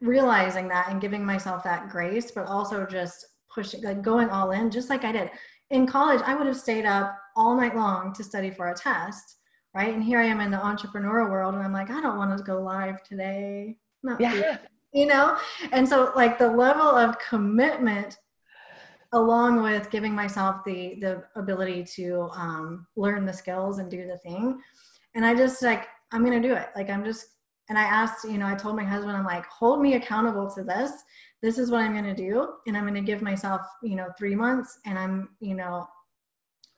realizing 0.00 0.68
that 0.68 0.90
and 0.90 1.00
giving 1.00 1.24
myself 1.24 1.62
that 1.64 1.88
grace 1.88 2.30
but 2.30 2.46
also 2.46 2.84
just 2.84 3.24
pushing, 3.54 3.82
like 3.82 4.02
going 4.02 4.28
all 4.30 4.50
in, 4.50 4.70
just 4.70 4.90
like 4.90 5.04
I 5.04 5.12
did. 5.12 5.30
In 5.70 5.86
college, 5.86 6.20
I 6.24 6.34
would 6.34 6.46
have 6.46 6.56
stayed 6.56 6.84
up 6.84 7.18
all 7.36 7.56
night 7.56 7.74
long 7.74 8.12
to 8.14 8.24
study 8.24 8.50
for 8.50 8.70
a 8.70 8.74
test, 8.74 9.36
right? 9.74 9.92
And 9.92 10.02
here 10.02 10.20
I 10.20 10.26
am 10.26 10.40
in 10.40 10.50
the 10.50 10.56
entrepreneurial 10.56 11.30
world, 11.30 11.54
and 11.54 11.62
I'm 11.62 11.72
like, 11.72 11.90
I 11.90 12.00
don't 12.00 12.18
want 12.18 12.36
to 12.36 12.44
go 12.44 12.62
live 12.62 13.02
today. 13.02 13.76
Not 14.02 14.20
yeah. 14.20 14.58
You 14.92 15.06
know? 15.06 15.36
And 15.72 15.88
so, 15.88 16.12
like, 16.14 16.38
the 16.38 16.48
level 16.48 16.82
of 16.82 17.18
commitment 17.18 18.16
along 19.14 19.62
with 19.62 19.90
giving 19.90 20.12
myself 20.12 20.64
the 20.64 20.96
the 21.00 21.22
ability 21.36 21.84
to 21.84 22.28
um, 22.34 22.86
learn 22.96 23.24
the 23.24 23.32
skills 23.32 23.78
and 23.78 23.90
do 23.90 24.06
the 24.06 24.18
thing 24.18 24.60
and 25.14 25.24
i 25.24 25.34
just 25.34 25.62
like 25.62 25.86
i'm 26.12 26.24
gonna 26.24 26.42
do 26.42 26.52
it 26.52 26.68
like 26.76 26.90
i'm 26.90 27.04
just 27.04 27.26
and 27.68 27.78
i 27.78 27.82
asked 27.82 28.24
you 28.28 28.36
know 28.36 28.46
i 28.46 28.54
told 28.54 28.76
my 28.76 28.84
husband 28.84 29.16
i'm 29.16 29.24
like 29.24 29.46
hold 29.46 29.80
me 29.80 29.94
accountable 29.94 30.50
to 30.50 30.62
this 30.64 30.92
this 31.44 31.58
is 31.58 31.70
what 31.70 31.82
I'm 31.82 31.92
going 31.92 32.04
to 32.04 32.14
do. 32.14 32.54
And 32.66 32.74
I'm 32.74 32.84
going 32.84 32.94
to 32.94 33.02
give 33.02 33.20
myself, 33.20 33.60
you 33.82 33.96
know, 33.96 34.08
three 34.16 34.34
months 34.34 34.78
and 34.86 34.98
I'm, 34.98 35.28
you 35.40 35.54
know, 35.54 35.86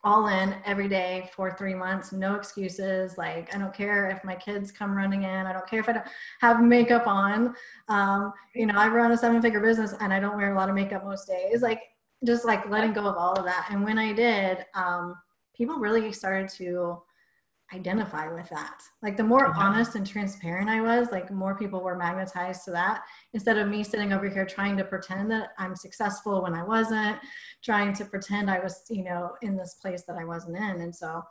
all 0.02 0.26
in 0.26 0.56
every 0.64 0.88
day 0.88 1.30
for 1.32 1.56
three 1.56 1.72
months, 1.72 2.10
no 2.10 2.34
excuses. 2.34 3.16
Like, 3.16 3.54
I 3.54 3.58
don't 3.58 3.72
care 3.72 4.10
if 4.10 4.24
my 4.24 4.34
kids 4.34 4.72
come 4.72 4.96
running 4.96 5.22
in. 5.22 5.46
I 5.46 5.52
don't 5.52 5.68
care 5.68 5.78
if 5.78 5.88
I 5.88 5.92
don't 5.92 6.06
have 6.40 6.60
makeup 6.60 7.06
on. 7.06 7.54
Um, 7.88 8.32
you 8.56 8.66
know, 8.66 8.74
I 8.76 8.88
run 8.88 9.12
a 9.12 9.16
seven 9.16 9.40
figure 9.40 9.60
business 9.60 9.94
and 10.00 10.12
I 10.12 10.18
don't 10.18 10.36
wear 10.36 10.52
a 10.52 10.56
lot 10.56 10.68
of 10.68 10.74
makeup 10.74 11.04
most 11.04 11.28
days. 11.28 11.62
Like, 11.62 11.82
just 12.24 12.44
like 12.44 12.68
letting 12.68 12.92
go 12.92 13.06
of 13.06 13.16
all 13.16 13.34
of 13.34 13.44
that. 13.44 13.68
And 13.70 13.84
when 13.84 13.98
I 13.98 14.12
did, 14.12 14.66
um, 14.74 15.14
people 15.56 15.76
really 15.76 16.12
started 16.12 16.48
to 16.56 17.00
identify 17.74 18.32
with 18.32 18.48
that. 18.50 18.80
Like 19.02 19.16
the 19.16 19.24
more 19.24 19.48
mm-hmm. 19.48 19.58
honest 19.58 19.96
and 19.96 20.06
transparent 20.06 20.68
I 20.70 20.80
was, 20.80 21.10
like 21.10 21.30
more 21.30 21.58
people 21.58 21.82
were 21.82 21.96
magnetized 21.96 22.64
to 22.64 22.70
that 22.72 23.02
instead 23.32 23.58
of 23.58 23.68
me 23.68 23.82
sitting 23.82 24.12
over 24.12 24.28
here 24.28 24.46
trying 24.46 24.76
to 24.76 24.84
pretend 24.84 25.30
that 25.32 25.50
I'm 25.58 25.74
successful 25.74 26.42
when 26.42 26.54
I 26.54 26.62
wasn't, 26.62 27.18
trying 27.64 27.92
to 27.94 28.04
pretend 28.04 28.50
I 28.50 28.60
was, 28.60 28.84
you 28.88 29.04
know, 29.04 29.32
in 29.42 29.56
this 29.56 29.74
place 29.82 30.04
that 30.06 30.16
I 30.16 30.24
wasn't 30.24 30.56
in. 30.56 30.80
And 30.82 30.94
so 30.94 31.22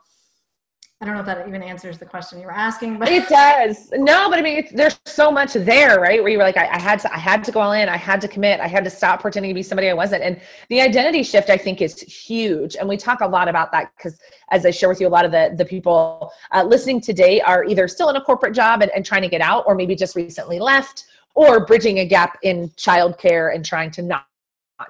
I 1.02 1.04
don't 1.04 1.12
know 1.12 1.20
if 1.20 1.26
that 1.26 1.46
even 1.46 1.62
answers 1.62 1.98
the 1.98 2.06
question 2.06 2.40
you 2.40 2.46
were 2.46 2.52
asking, 2.52 2.98
but 2.98 3.08
it 3.08 3.28
does. 3.28 3.90
No, 3.92 4.30
but 4.30 4.38
I 4.38 4.42
mean, 4.42 4.66
there's 4.72 4.98
so 5.04 5.30
much 5.30 5.52
there, 5.52 6.00
right? 6.00 6.22
Where 6.22 6.32
you 6.32 6.38
were 6.38 6.44
like, 6.44 6.56
I, 6.56 6.68
I, 6.68 6.80
had 6.80 7.00
to, 7.00 7.14
I 7.14 7.18
had 7.18 7.44
to 7.44 7.52
go 7.52 7.60
all 7.60 7.72
in. 7.72 7.86
I 7.90 7.98
had 7.98 8.18
to 8.22 8.28
commit. 8.28 8.60
I 8.60 8.66
had 8.66 8.82
to 8.84 8.88
stop 8.88 9.20
pretending 9.20 9.50
to 9.50 9.54
be 9.54 9.62
somebody 9.62 9.90
I 9.90 9.92
wasn't. 9.92 10.22
And 10.22 10.40
the 10.70 10.80
identity 10.80 11.22
shift, 11.22 11.50
I 11.50 11.58
think, 11.58 11.82
is 11.82 12.00
huge. 12.00 12.76
And 12.76 12.88
we 12.88 12.96
talk 12.96 13.20
a 13.20 13.26
lot 13.26 13.46
about 13.46 13.72
that 13.72 13.92
because, 13.94 14.18
as 14.50 14.64
I 14.64 14.70
share 14.70 14.88
with 14.88 14.98
you, 14.98 15.06
a 15.06 15.10
lot 15.10 15.26
of 15.26 15.32
the 15.32 15.54
the 15.54 15.66
people 15.66 16.32
uh, 16.52 16.62
listening 16.62 17.02
today 17.02 17.42
are 17.42 17.62
either 17.64 17.88
still 17.88 18.08
in 18.08 18.16
a 18.16 18.22
corporate 18.22 18.54
job 18.54 18.80
and, 18.80 18.90
and 18.92 19.04
trying 19.04 19.22
to 19.22 19.28
get 19.28 19.42
out, 19.42 19.64
or 19.66 19.74
maybe 19.74 19.94
just 19.94 20.16
recently 20.16 20.58
left, 20.58 21.04
or 21.34 21.66
bridging 21.66 21.98
a 21.98 22.06
gap 22.06 22.38
in 22.42 22.70
childcare 22.70 23.54
and 23.54 23.66
trying 23.66 23.90
to 23.90 24.02
not, 24.02 24.24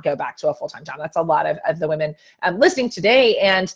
go 0.04 0.14
back 0.14 0.36
to 0.36 0.48
a 0.50 0.54
full 0.54 0.68
time 0.68 0.84
job. 0.84 0.96
That's 0.98 1.16
a 1.16 1.22
lot 1.22 1.46
of, 1.46 1.58
of 1.68 1.80
the 1.80 1.88
women 1.88 2.14
um, 2.44 2.60
listening 2.60 2.90
today, 2.90 3.38
and 3.38 3.74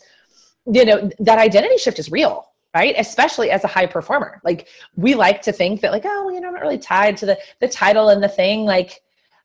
you 0.65 0.85
know 0.85 1.09
that 1.19 1.39
identity 1.39 1.77
shift 1.77 1.99
is 1.99 2.11
real 2.11 2.47
right 2.75 2.95
especially 2.97 3.49
as 3.49 3.63
a 3.63 3.67
high 3.67 3.85
performer 3.85 4.41
like 4.43 4.67
we 4.95 5.15
like 5.15 5.41
to 5.41 5.51
think 5.51 5.81
that 5.81 5.91
like 5.91 6.03
oh 6.05 6.25
well, 6.25 6.33
you 6.33 6.39
know 6.39 6.47
i'm 6.47 6.53
not 6.53 6.61
really 6.61 6.77
tied 6.77 7.17
to 7.17 7.25
the 7.25 7.37
the 7.59 7.67
title 7.67 8.09
and 8.09 8.23
the 8.23 8.29
thing 8.29 8.65
like 8.65 9.01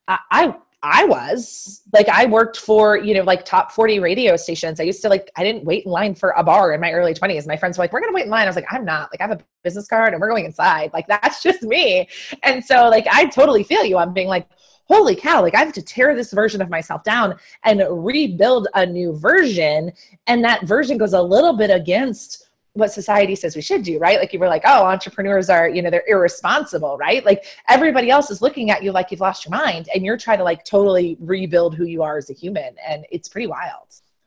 i, 0.08 0.18
I 0.30 0.54
I 0.82 1.04
was 1.04 1.82
like 1.92 2.08
I 2.08 2.26
worked 2.26 2.58
for 2.58 2.96
you 2.96 3.14
know 3.14 3.22
like 3.22 3.44
top 3.44 3.72
40 3.72 3.98
radio 3.98 4.36
stations. 4.36 4.78
I 4.78 4.84
used 4.84 5.02
to 5.02 5.08
like 5.08 5.30
I 5.36 5.42
didn't 5.42 5.64
wait 5.64 5.84
in 5.84 5.90
line 5.90 6.14
for 6.14 6.30
a 6.36 6.44
bar 6.44 6.74
in 6.74 6.80
my 6.80 6.92
early 6.92 7.12
20s. 7.12 7.46
My 7.46 7.56
friends 7.56 7.76
were 7.76 7.84
like, 7.84 7.92
"We're 7.92 8.00
gonna 8.00 8.12
wait 8.12 8.26
in 8.26 8.30
line." 8.30 8.44
I 8.44 8.46
was 8.46 8.56
like, 8.56 8.72
"I'm 8.72 8.84
not." 8.84 9.10
Like 9.12 9.20
I 9.20 9.26
have 9.26 9.40
a 9.40 9.44
business 9.64 9.88
card 9.88 10.12
and 10.12 10.20
we're 10.20 10.28
going 10.28 10.44
inside. 10.44 10.92
Like 10.92 11.06
that's 11.08 11.42
just 11.42 11.62
me. 11.62 12.08
And 12.44 12.64
so 12.64 12.88
like 12.88 13.06
I 13.10 13.26
totally 13.26 13.64
feel 13.64 13.84
you. 13.84 13.96
I'm 13.96 14.12
being 14.12 14.28
like, 14.28 14.46
holy 14.88 15.16
cow, 15.16 15.42
like 15.42 15.54
I 15.54 15.58
have 15.58 15.72
to 15.74 15.82
tear 15.82 16.14
this 16.14 16.32
version 16.32 16.62
of 16.62 16.70
myself 16.70 17.04
down 17.04 17.34
and 17.64 17.82
rebuild 17.90 18.68
a 18.74 18.86
new 18.86 19.16
version. 19.16 19.92
And 20.26 20.44
that 20.44 20.64
version 20.64 20.98
goes 20.98 21.12
a 21.12 21.22
little 21.22 21.56
bit 21.56 21.70
against 21.70 22.48
what 22.74 22.92
society 22.92 23.34
says 23.34 23.56
we 23.56 23.62
should 23.62 23.82
do, 23.82 23.98
right? 23.98 24.18
Like 24.20 24.32
you 24.32 24.38
were 24.38 24.48
like, 24.48 24.62
oh, 24.66 24.84
entrepreneurs 24.84 25.48
are, 25.48 25.68
you 25.68 25.80
know, 25.80 25.90
they're 25.90 26.04
irresponsible, 26.06 26.98
right? 26.98 27.24
Like 27.24 27.46
everybody 27.68 28.10
else 28.10 28.30
is 28.30 28.42
looking 28.42 28.70
at 28.70 28.82
you 28.82 28.92
like 28.92 29.10
you've 29.10 29.20
lost 29.20 29.46
your 29.46 29.56
mind 29.56 29.88
and 29.94 30.04
you're 30.04 30.18
trying 30.18 30.38
to 30.38 30.44
like 30.44 30.62
totally 30.64 31.16
rebuild 31.20 31.74
who 31.74 31.84
you 31.84 32.02
are 32.02 32.18
as 32.18 32.28
a 32.28 32.34
human. 32.34 32.76
And 32.86 33.06
it's 33.10 33.28
pretty 33.28 33.46
wild. 33.46 33.86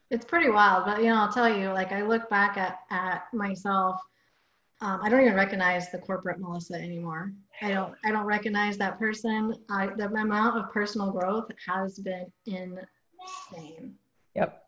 It's 0.09 0.25
pretty 0.25 0.49
wild. 0.49 0.85
But, 0.85 0.99
you 0.99 1.09
know, 1.09 1.17
I'll 1.17 1.31
tell 1.31 1.55
you, 1.55 1.69
like 1.69 1.91
I 1.91 2.01
look 2.01 2.27
back 2.29 2.57
at, 2.57 2.79
at 2.89 3.31
myself 3.33 4.01
um, 4.81 5.01
I 5.03 5.09
don't 5.09 5.21
even 5.21 5.35
recognize 5.35 5.91
the 5.91 5.97
corporate 5.97 6.39
Melissa 6.39 6.75
anymore. 6.75 7.33
I 7.61 7.69
don't. 7.69 7.93
I 8.05 8.11
don't 8.11 8.25
recognize 8.25 8.77
that 8.77 8.97
person. 8.97 9.53
I, 9.69 9.87
the 9.87 10.05
amount 10.05 10.57
of 10.57 10.71
personal 10.71 11.11
growth 11.11 11.51
has 11.67 11.99
been 11.99 12.27
insane. 12.45 13.95
Yep. 14.35 14.63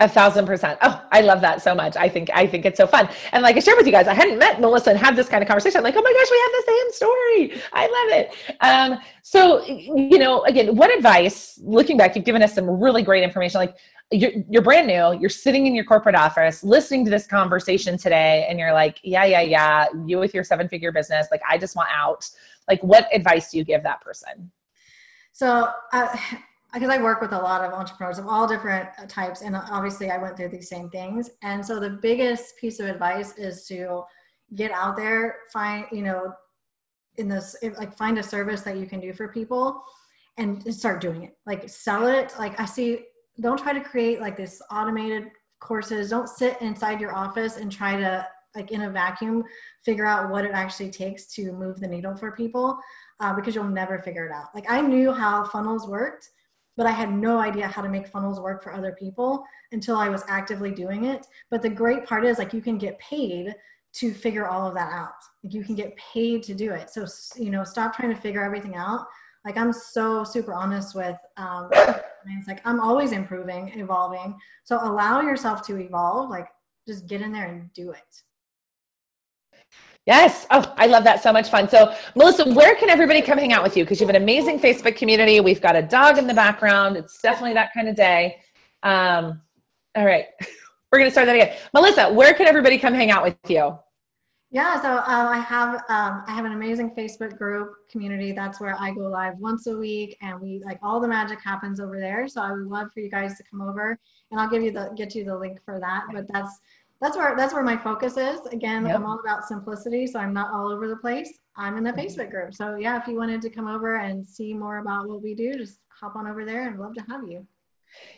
A 0.00 0.08
thousand 0.08 0.44
percent. 0.44 0.78
Oh, 0.82 1.02
I 1.12 1.20
love 1.20 1.40
that 1.40 1.62
so 1.62 1.74
much. 1.74 1.96
I 1.96 2.08
think 2.08 2.28
I 2.34 2.46
think 2.46 2.66
it's 2.66 2.76
so 2.76 2.86
fun. 2.86 3.08
And 3.32 3.42
like 3.42 3.56
I 3.56 3.60
shared 3.60 3.78
with 3.78 3.86
you 3.86 3.92
guys, 3.92 4.08
I 4.08 4.12
hadn't 4.12 4.38
met 4.38 4.60
Melissa 4.60 4.90
and 4.90 4.98
had 4.98 5.14
this 5.16 5.28
kind 5.28 5.40
of 5.40 5.48
conversation. 5.48 5.78
I'm 5.78 5.84
like, 5.84 5.94
oh 5.96 6.02
my 6.02 6.12
gosh, 6.12 6.30
we 6.30 6.40
have 6.44 6.52
the 6.52 6.72
same 6.72 6.92
story. 6.92 7.62
I 7.72 7.86
love 7.86 8.18
it. 8.18 8.34
Um, 8.60 8.98
so 9.22 9.64
you 9.64 10.18
know, 10.18 10.42
again, 10.44 10.74
what 10.74 10.94
advice? 10.94 11.58
Looking 11.62 11.96
back, 11.96 12.16
you've 12.16 12.24
given 12.24 12.42
us 12.42 12.54
some 12.54 12.68
really 12.68 13.02
great 13.02 13.22
information. 13.22 13.60
Like, 13.60 13.76
you're, 14.10 14.32
you're 14.48 14.62
brand 14.62 14.86
new 14.86 15.18
you're 15.18 15.30
sitting 15.30 15.66
in 15.66 15.74
your 15.74 15.84
corporate 15.84 16.14
office 16.14 16.62
listening 16.62 17.04
to 17.04 17.10
this 17.10 17.26
conversation 17.26 17.96
today 17.96 18.46
and 18.48 18.58
you're 18.58 18.72
like 18.72 19.00
yeah 19.02 19.24
yeah 19.24 19.40
yeah 19.40 19.86
you 20.06 20.18
with 20.18 20.34
your 20.34 20.44
seven 20.44 20.68
figure 20.68 20.92
business 20.92 21.26
like 21.30 21.40
i 21.48 21.56
just 21.56 21.74
want 21.74 21.88
out 21.92 22.28
like 22.68 22.82
what 22.82 23.08
advice 23.12 23.50
do 23.50 23.58
you 23.58 23.64
give 23.64 23.82
that 23.82 24.00
person 24.02 24.50
so 25.34 25.68
uh, 25.92 26.16
because 26.72 26.88
I 26.90 27.00
work 27.00 27.20
with 27.20 27.32
a 27.32 27.38
lot 27.38 27.64
of 27.64 27.72
entrepreneurs 27.72 28.18
of 28.18 28.26
all 28.26 28.48
different 28.48 28.88
types, 29.08 29.42
and 29.42 29.54
obviously 29.54 30.10
I 30.10 30.18
went 30.18 30.36
through 30.36 30.48
these 30.48 30.68
same 30.68 30.90
things. 30.90 31.30
And 31.42 31.64
so 31.64 31.78
the 31.78 31.90
biggest 31.90 32.56
piece 32.56 32.80
of 32.80 32.86
advice 32.86 33.38
is 33.38 33.64
to 33.68 34.02
get 34.56 34.72
out 34.72 34.96
there, 34.96 35.36
find 35.52 35.86
you 35.92 36.02
know, 36.02 36.32
in 37.16 37.28
this 37.28 37.54
like 37.78 37.96
find 37.96 38.18
a 38.18 38.24
service 38.24 38.62
that 38.62 38.76
you 38.76 38.86
can 38.86 38.98
do 38.98 39.12
for 39.12 39.28
people, 39.28 39.84
and 40.36 40.74
start 40.74 41.00
doing 41.00 41.22
it. 41.22 41.38
Like 41.46 41.68
sell 41.68 42.08
it. 42.08 42.34
Like 42.40 42.58
I 42.58 42.64
see, 42.64 43.04
don't 43.40 43.58
try 43.58 43.72
to 43.72 43.80
create 43.80 44.20
like 44.20 44.36
this 44.36 44.62
automated 44.70 45.30
courses. 45.60 46.10
Don't 46.10 46.28
sit 46.28 46.60
inside 46.60 47.00
your 47.00 47.14
office 47.14 47.56
and 47.56 47.70
try 47.70 47.96
to 47.96 48.26
like 48.54 48.70
in 48.70 48.82
a 48.82 48.90
vacuum 48.90 49.42
figure 49.84 50.06
out 50.06 50.30
what 50.30 50.44
it 50.44 50.52
actually 50.52 50.90
takes 50.90 51.26
to 51.26 51.52
move 51.52 51.80
the 51.80 51.88
needle 51.88 52.16
for 52.16 52.32
people 52.32 52.78
uh, 53.18 53.34
because 53.34 53.54
you'll 53.54 53.64
never 53.64 53.98
figure 53.98 54.26
it 54.26 54.32
out. 54.32 54.54
Like 54.54 54.70
I 54.70 54.80
knew 54.80 55.12
how 55.12 55.44
funnels 55.44 55.88
worked 55.88 56.30
but 56.76 56.86
I 56.86 56.90
had 56.90 57.12
no 57.12 57.38
idea 57.38 57.68
how 57.68 57.82
to 57.82 57.88
make 57.88 58.08
funnels 58.08 58.40
work 58.40 58.62
for 58.62 58.72
other 58.72 58.92
people 58.98 59.44
until 59.72 59.96
I 59.96 60.08
was 60.08 60.24
actively 60.28 60.70
doing 60.70 61.04
it. 61.04 61.26
But 61.50 61.62
the 61.62 61.70
great 61.70 62.04
part 62.04 62.24
is 62.24 62.38
like 62.38 62.52
you 62.52 62.60
can 62.60 62.78
get 62.78 62.98
paid 62.98 63.54
to 63.94 64.12
figure 64.12 64.48
all 64.48 64.66
of 64.66 64.74
that 64.74 64.92
out. 64.92 65.12
Like 65.42 65.54
you 65.54 65.62
can 65.62 65.76
get 65.76 65.96
paid 65.96 66.42
to 66.44 66.54
do 66.54 66.72
it. 66.72 66.90
So 66.90 67.06
you 67.36 67.50
know, 67.50 67.64
stop 67.64 67.94
trying 67.94 68.14
to 68.14 68.20
figure 68.20 68.42
everything 68.42 68.74
out. 68.74 69.06
Like 69.44 69.56
I'm 69.56 69.72
so 69.72 70.24
super 70.24 70.52
honest 70.52 70.94
with 70.94 71.16
um 71.36 71.70
it's 72.28 72.48
like 72.48 72.60
I'm 72.64 72.80
always 72.80 73.12
improving, 73.12 73.72
evolving. 73.78 74.36
So 74.64 74.78
allow 74.82 75.20
yourself 75.20 75.66
to 75.66 75.78
evolve, 75.78 76.30
like 76.30 76.48
just 76.86 77.06
get 77.06 77.22
in 77.22 77.32
there 77.32 77.46
and 77.46 77.72
do 77.72 77.90
it. 77.90 78.22
Yes. 80.06 80.46
Oh, 80.50 80.74
I 80.76 80.86
love 80.86 81.04
that. 81.04 81.22
So 81.22 81.32
much 81.32 81.48
fun. 81.48 81.66
So, 81.68 81.94
Melissa, 82.14 82.52
where 82.52 82.74
can 82.74 82.90
everybody 82.90 83.22
come 83.22 83.38
hang 83.38 83.54
out 83.54 83.62
with 83.62 83.74
you? 83.74 83.84
Because 83.84 84.00
you 84.00 84.06
have 84.06 84.14
an 84.14 84.22
amazing 84.22 84.60
Facebook 84.60 84.96
community. 84.96 85.40
We've 85.40 85.62
got 85.62 85.76
a 85.76 85.82
dog 85.82 86.18
in 86.18 86.26
the 86.26 86.34
background. 86.34 86.96
It's 86.96 87.20
definitely 87.22 87.54
that 87.54 87.72
kind 87.72 87.88
of 87.88 87.96
day. 87.96 88.36
Um, 88.82 89.40
all 89.94 90.04
right. 90.04 90.26
We're 90.92 90.98
going 90.98 91.08
to 91.08 91.12
start 91.12 91.26
that 91.26 91.34
again. 91.34 91.56
Melissa, 91.72 92.12
where 92.12 92.34
can 92.34 92.46
everybody 92.46 92.78
come 92.78 92.92
hang 92.92 93.10
out 93.10 93.24
with 93.24 93.36
you? 93.48 93.78
Yeah, 94.54 94.80
so 94.80 94.98
um, 94.98 95.26
I 95.26 95.40
have 95.40 95.82
um, 95.88 96.22
I 96.28 96.32
have 96.32 96.44
an 96.44 96.52
amazing 96.52 96.94
Facebook 96.94 97.36
group 97.36 97.72
community. 97.90 98.30
That's 98.30 98.60
where 98.60 98.76
I 98.78 98.92
go 98.92 99.00
live 99.00 99.36
once 99.36 99.66
a 99.66 99.76
week, 99.76 100.16
and 100.22 100.40
we 100.40 100.62
like 100.64 100.78
all 100.80 101.00
the 101.00 101.08
magic 101.08 101.40
happens 101.42 101.80
over 101.80 101.98
there. 101.98 102.28
So 102.28 102.40
I 102.40 102.52
would 102.52 102.68
love 102.68 102.92
for 102.92 103.00
you 103.00 103.10
guys 103.10 103.36
to 103.38 103.42
come 103.50 103.60
over, 103.60 103.98
and 104.30 104.40
I'll 104.40 104.48
give 104.48 104.62
you 104.62 104.70
the 104.70 104.92
get 104.96 105.12
you 105.16 105.24
the 105.24 105.36
link 105.36 105.58
for 105.64 105.80
that. 105.80 106.04
But 106.12 106.32
that's 106.32 106.60
that's 107.00 107.16
where 107.16 107.34
that's 107.36 107.52
where 107.52 107.64
my 107.64 107.76
focus 107.76 108.16
is. 108.16 108.46
Again, 108.52 108.86
yep. 108.86 108.94
I'm 108.94 109.04
all 109.04 109.18
about 109.18 109.44
simplicity, 109.44 110.06
so 110.06 110.20
I'm 110.20 110.32
not 110.32 110.52
all 110.54 110.70
over 110.70 110.86
the 110.86 110.98
place. 110.98 111.36
I'm 111.56 111.76
in 111.76 111.82
the 111.82 111.92
Facebook 111.92 112.30
group. 112.30 112.54
So 112.54 112.76
yeah, 112.76 112.96
if 113.02 113.08
you 113.08 113.16
wanted 113.16 113.42
to 113.42 113.50
come 113.50 113.66
over 113.66 113.96
and 113.96 114.24
see 114.24 114.54
more 114.54 114.78
about 114.78 115.08
what 115.08 115.20
we 115.20 115.34
do, 115.34 115.54
just 115.54 115.80
hop 115.88 116.14
on 116.14 116.28
over 116.28 116.44
there 116.44 116.68
and 116.68 116.78
love 116.78 116.94
to 116.94 117.02
have 117.08 117.28
you. 117.28 117.44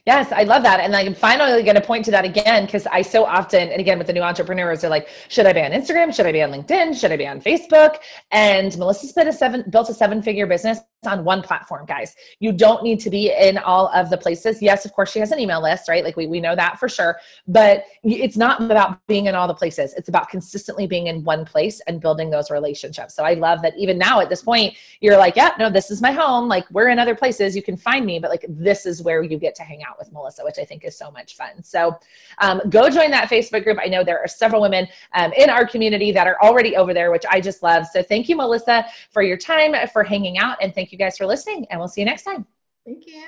Yes, 0.06 0.30
I 0.30 0.44
love 0.44 0.62
that. 0.62 0.78
And 0.78 0.94
I'm 0.94 1.14
finally 1.14 1.64
going 1.64 1.74
to 1.74 1.80
point 1.80 2.04
to 2.04 2.12
that 2.12 2.24
again 2.24 2.64
because 2.64 2.86
I 2.86 3.02
so 3.02 3.24
often, 3.24 3.68
and 3.70 3.80
again 3.80 3.98
with 3.98 4.06
the 4.06 4.12
new 4.12 4.20
entrepreneurs, 4.20 4.80
they're 4.80 4.90
like, 4.90 5.08
should 5.28 5.46
I 5.46 5.52
be 5.52 5.60
on 5.60 5.72
Instagram? 5.72 6.14
Should 6.14 6.26
I 6.26 6.32
be 6.32 6.42
on 6.42 6.52
LinkedIn? 6.52 6.98
Should 6.98 7.10
I 7.10 7.16
be 7.16 7.26
on 7.26 7.40
Facebook? 7.40 7.96
And 8.30 8.76
Melissa's 8.78 9.12
been 9.12 9.26
a 9.26 9.32
seven, 9.32 9.64
built 9.68 9.90
a 9.90 9.94
seven 9.94 10.22
figure 10.22 10.46
business 10.46 10.78
on 11.06 11.24
one 11.24 11.42
platform, 11.42 11.86
guys. 11.86 12.14
You 12.38 12.52
don't 12.52 12.84
need 12.84 13.00
to 13.00 13.10
be 13.10 13.32
in 13.32 13.58
all 13.58 13.88
of 13.88 14.10
the 14.10 14.16
places. 14.16 14.62
Yes, 14.62 14.84
of 14.84 14.92
course, 14.92 15.10
she 15.10 15.18
has 15.18 15.32
an 15.32 15.40
email 15.40 15.60
list, 15.60 15.88
right? 15.88 16.04
Like 16.04 16.16
we, 16.16 16.28
we 16.28 16.40
know 16.40 16.54
that 16.54 16.78
for 16.78 16.88
sure. 16.88 17.18
But 17.48 17.84
it's 18.04 18.36
not 18.36 18.62
about 18.62 19.04
being 19.08 19.26
in 19.26 19.34
all 19.34 19.48
the 19.48 19.54
places, 19.54 19.92
it's 19.94 20.08
about 20.08 20.28
consistently 20.28 20.86
being 20.86 21.08
in 21.08 21.24
one 21.24 21.44
place 21.44 21.80
and 21.88 22.00
building 22.00 22.30
those 22.30 22.50
relationships. 22.50 23.14
So 23.16 23.24
I 23.24 23.34
love 23.34 23.60
that 23.62 23.76
even 23.76 23.98
now 23.98 24.20
at 24.20 24.28
this 24.28 24.42
point, 24.42 24.76
you're 25.00 25.16
like, 25.16 25.34
yeah, 25.34 25.50
no, 25.58 25.68
this 25.68 25.90
is 25.90 26.00
my 26.00 26.12
home. 26.12 26.48
Like 26.48 26.70
we're 26.70 26.88
in 26.88 26.98
other 27.00 27.16
places, 27.16 27.56
you 27.56 27.62
can 27.62 27.76
find 27.76 28.06
me, 28.06 28.18
but 28.18 28.30
like 28.30 28.44
this 28.48 28.86
is 28.86 29.02
where 29.02 29.22
you 29.22 29.38
get 29.38 29.54
to 29.56 29.62
hang 29.66 29.83
out 29.85 29.98
with 29.98 30.12
Melissa, 30.12 30.44
which 30.44 30.59
I 30.59 30.64
think 30.64 30.85
is 30.85 30.96
so 30.96 31.11
much 31.11 31.37
fun. 31.37 31.62
So 31.62 31.98
um, 32.38 32.62
go 32.70 32.88
join 32.88 33.11
that 33.11 33.29
Facebook 33.29 33.64
group. 33.64 33.79
I 33.83 33.87
know 33.87 34.05
there 34.05 34.18
are 34.18 34.29
several 34.29 34.62
women 34.62 34.87
um, 35.14 35.33
in 35.33 35.50
our 35.50 35.66
community 35.66 36.12
that 36.12 36.26
are 36.26 36.38
already 36.42 36.76
over 36.76 36.94
there, 36.94 37.11
which 37.11 37.24
I 37.31 37.40
just 37.40 37.62
love. 37.62 37.87
So 37.87 38.02
thank 38.02 38.29
you, 38.29 38.37
Melissa, 38.37 38.87
for 39.11 39.22
your 39.22 39.37
time, 39.37 39.74
for 39.92 40.05
hanging 40.05 40.38
out, 40.38 40.59
and 40.62 40.74
thank 40.74 40.92
you 40.92 40.98
guys 40.98 41.18
for 41.18 41.26
listening. 41.26 41.66
And 41.70 41.81
we'll 41.81 41.88
see 41.88 42.00
you 42.00 42.07
next 42.07 42.22
time. 42.22 42.46
Thank 42.85 43.07
you. 43.07 43.24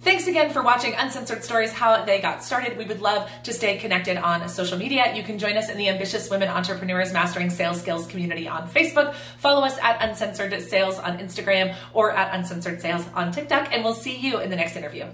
Thanks 0.00 0.26
again 0.26 0.50
for 0.50 0.62
watching 0.62 0.94
Uncensored 0.94 1.42
Stories 1.42 1.72
How 1.72 2.04
They 2.04 2.20
Got 2.20 2.44
Started. 2.44 2.76
We 2.76 2.84
would 2.84 3.00
love 3.00 3.30
to 3.44 3.52
stay 3.54 3.78
connected 3.78 4.18
on 4.18 4.46
social 4.46 4.76
media. 4.76 5.16
You 5.16 5.22
can 5.22 5.38
join 5.38 5.56
us 5.56 5.70
in 5.70 5.78
the 5.78 5.88
Ambitious 5.88 6.28
Women 6.28 6.50
Entrepreneurs 6.50 7.14
Mastering 7.14 7.48
Sales 7.48 7.80
Skills 7.80 8.06
community 8.06 8.46
on 8.46 8.68
Facebook. 8.68 9.14
Follow 9.38 9.64
us 9.64 9.78
at 9.78 10.06
Uncensored 10.06 10.60
Sales 10.60 10.98
on 10.98 11.16
Instagram 11.16 11.74
or 11.94 12.10
at 12.12 12.34
Uncensored 12.34 12.82
Sales 12.82 13.06
on 13.14 13.32
TikTok, 13.32 13.72
and 13.72 13.82
we'll 13.82 13.94
see 13.94 14.18
you 14.18 14.38
in 14.38 14.50
the 14.50 14.56
next 14.56 14.76
interview. 14.76 15.06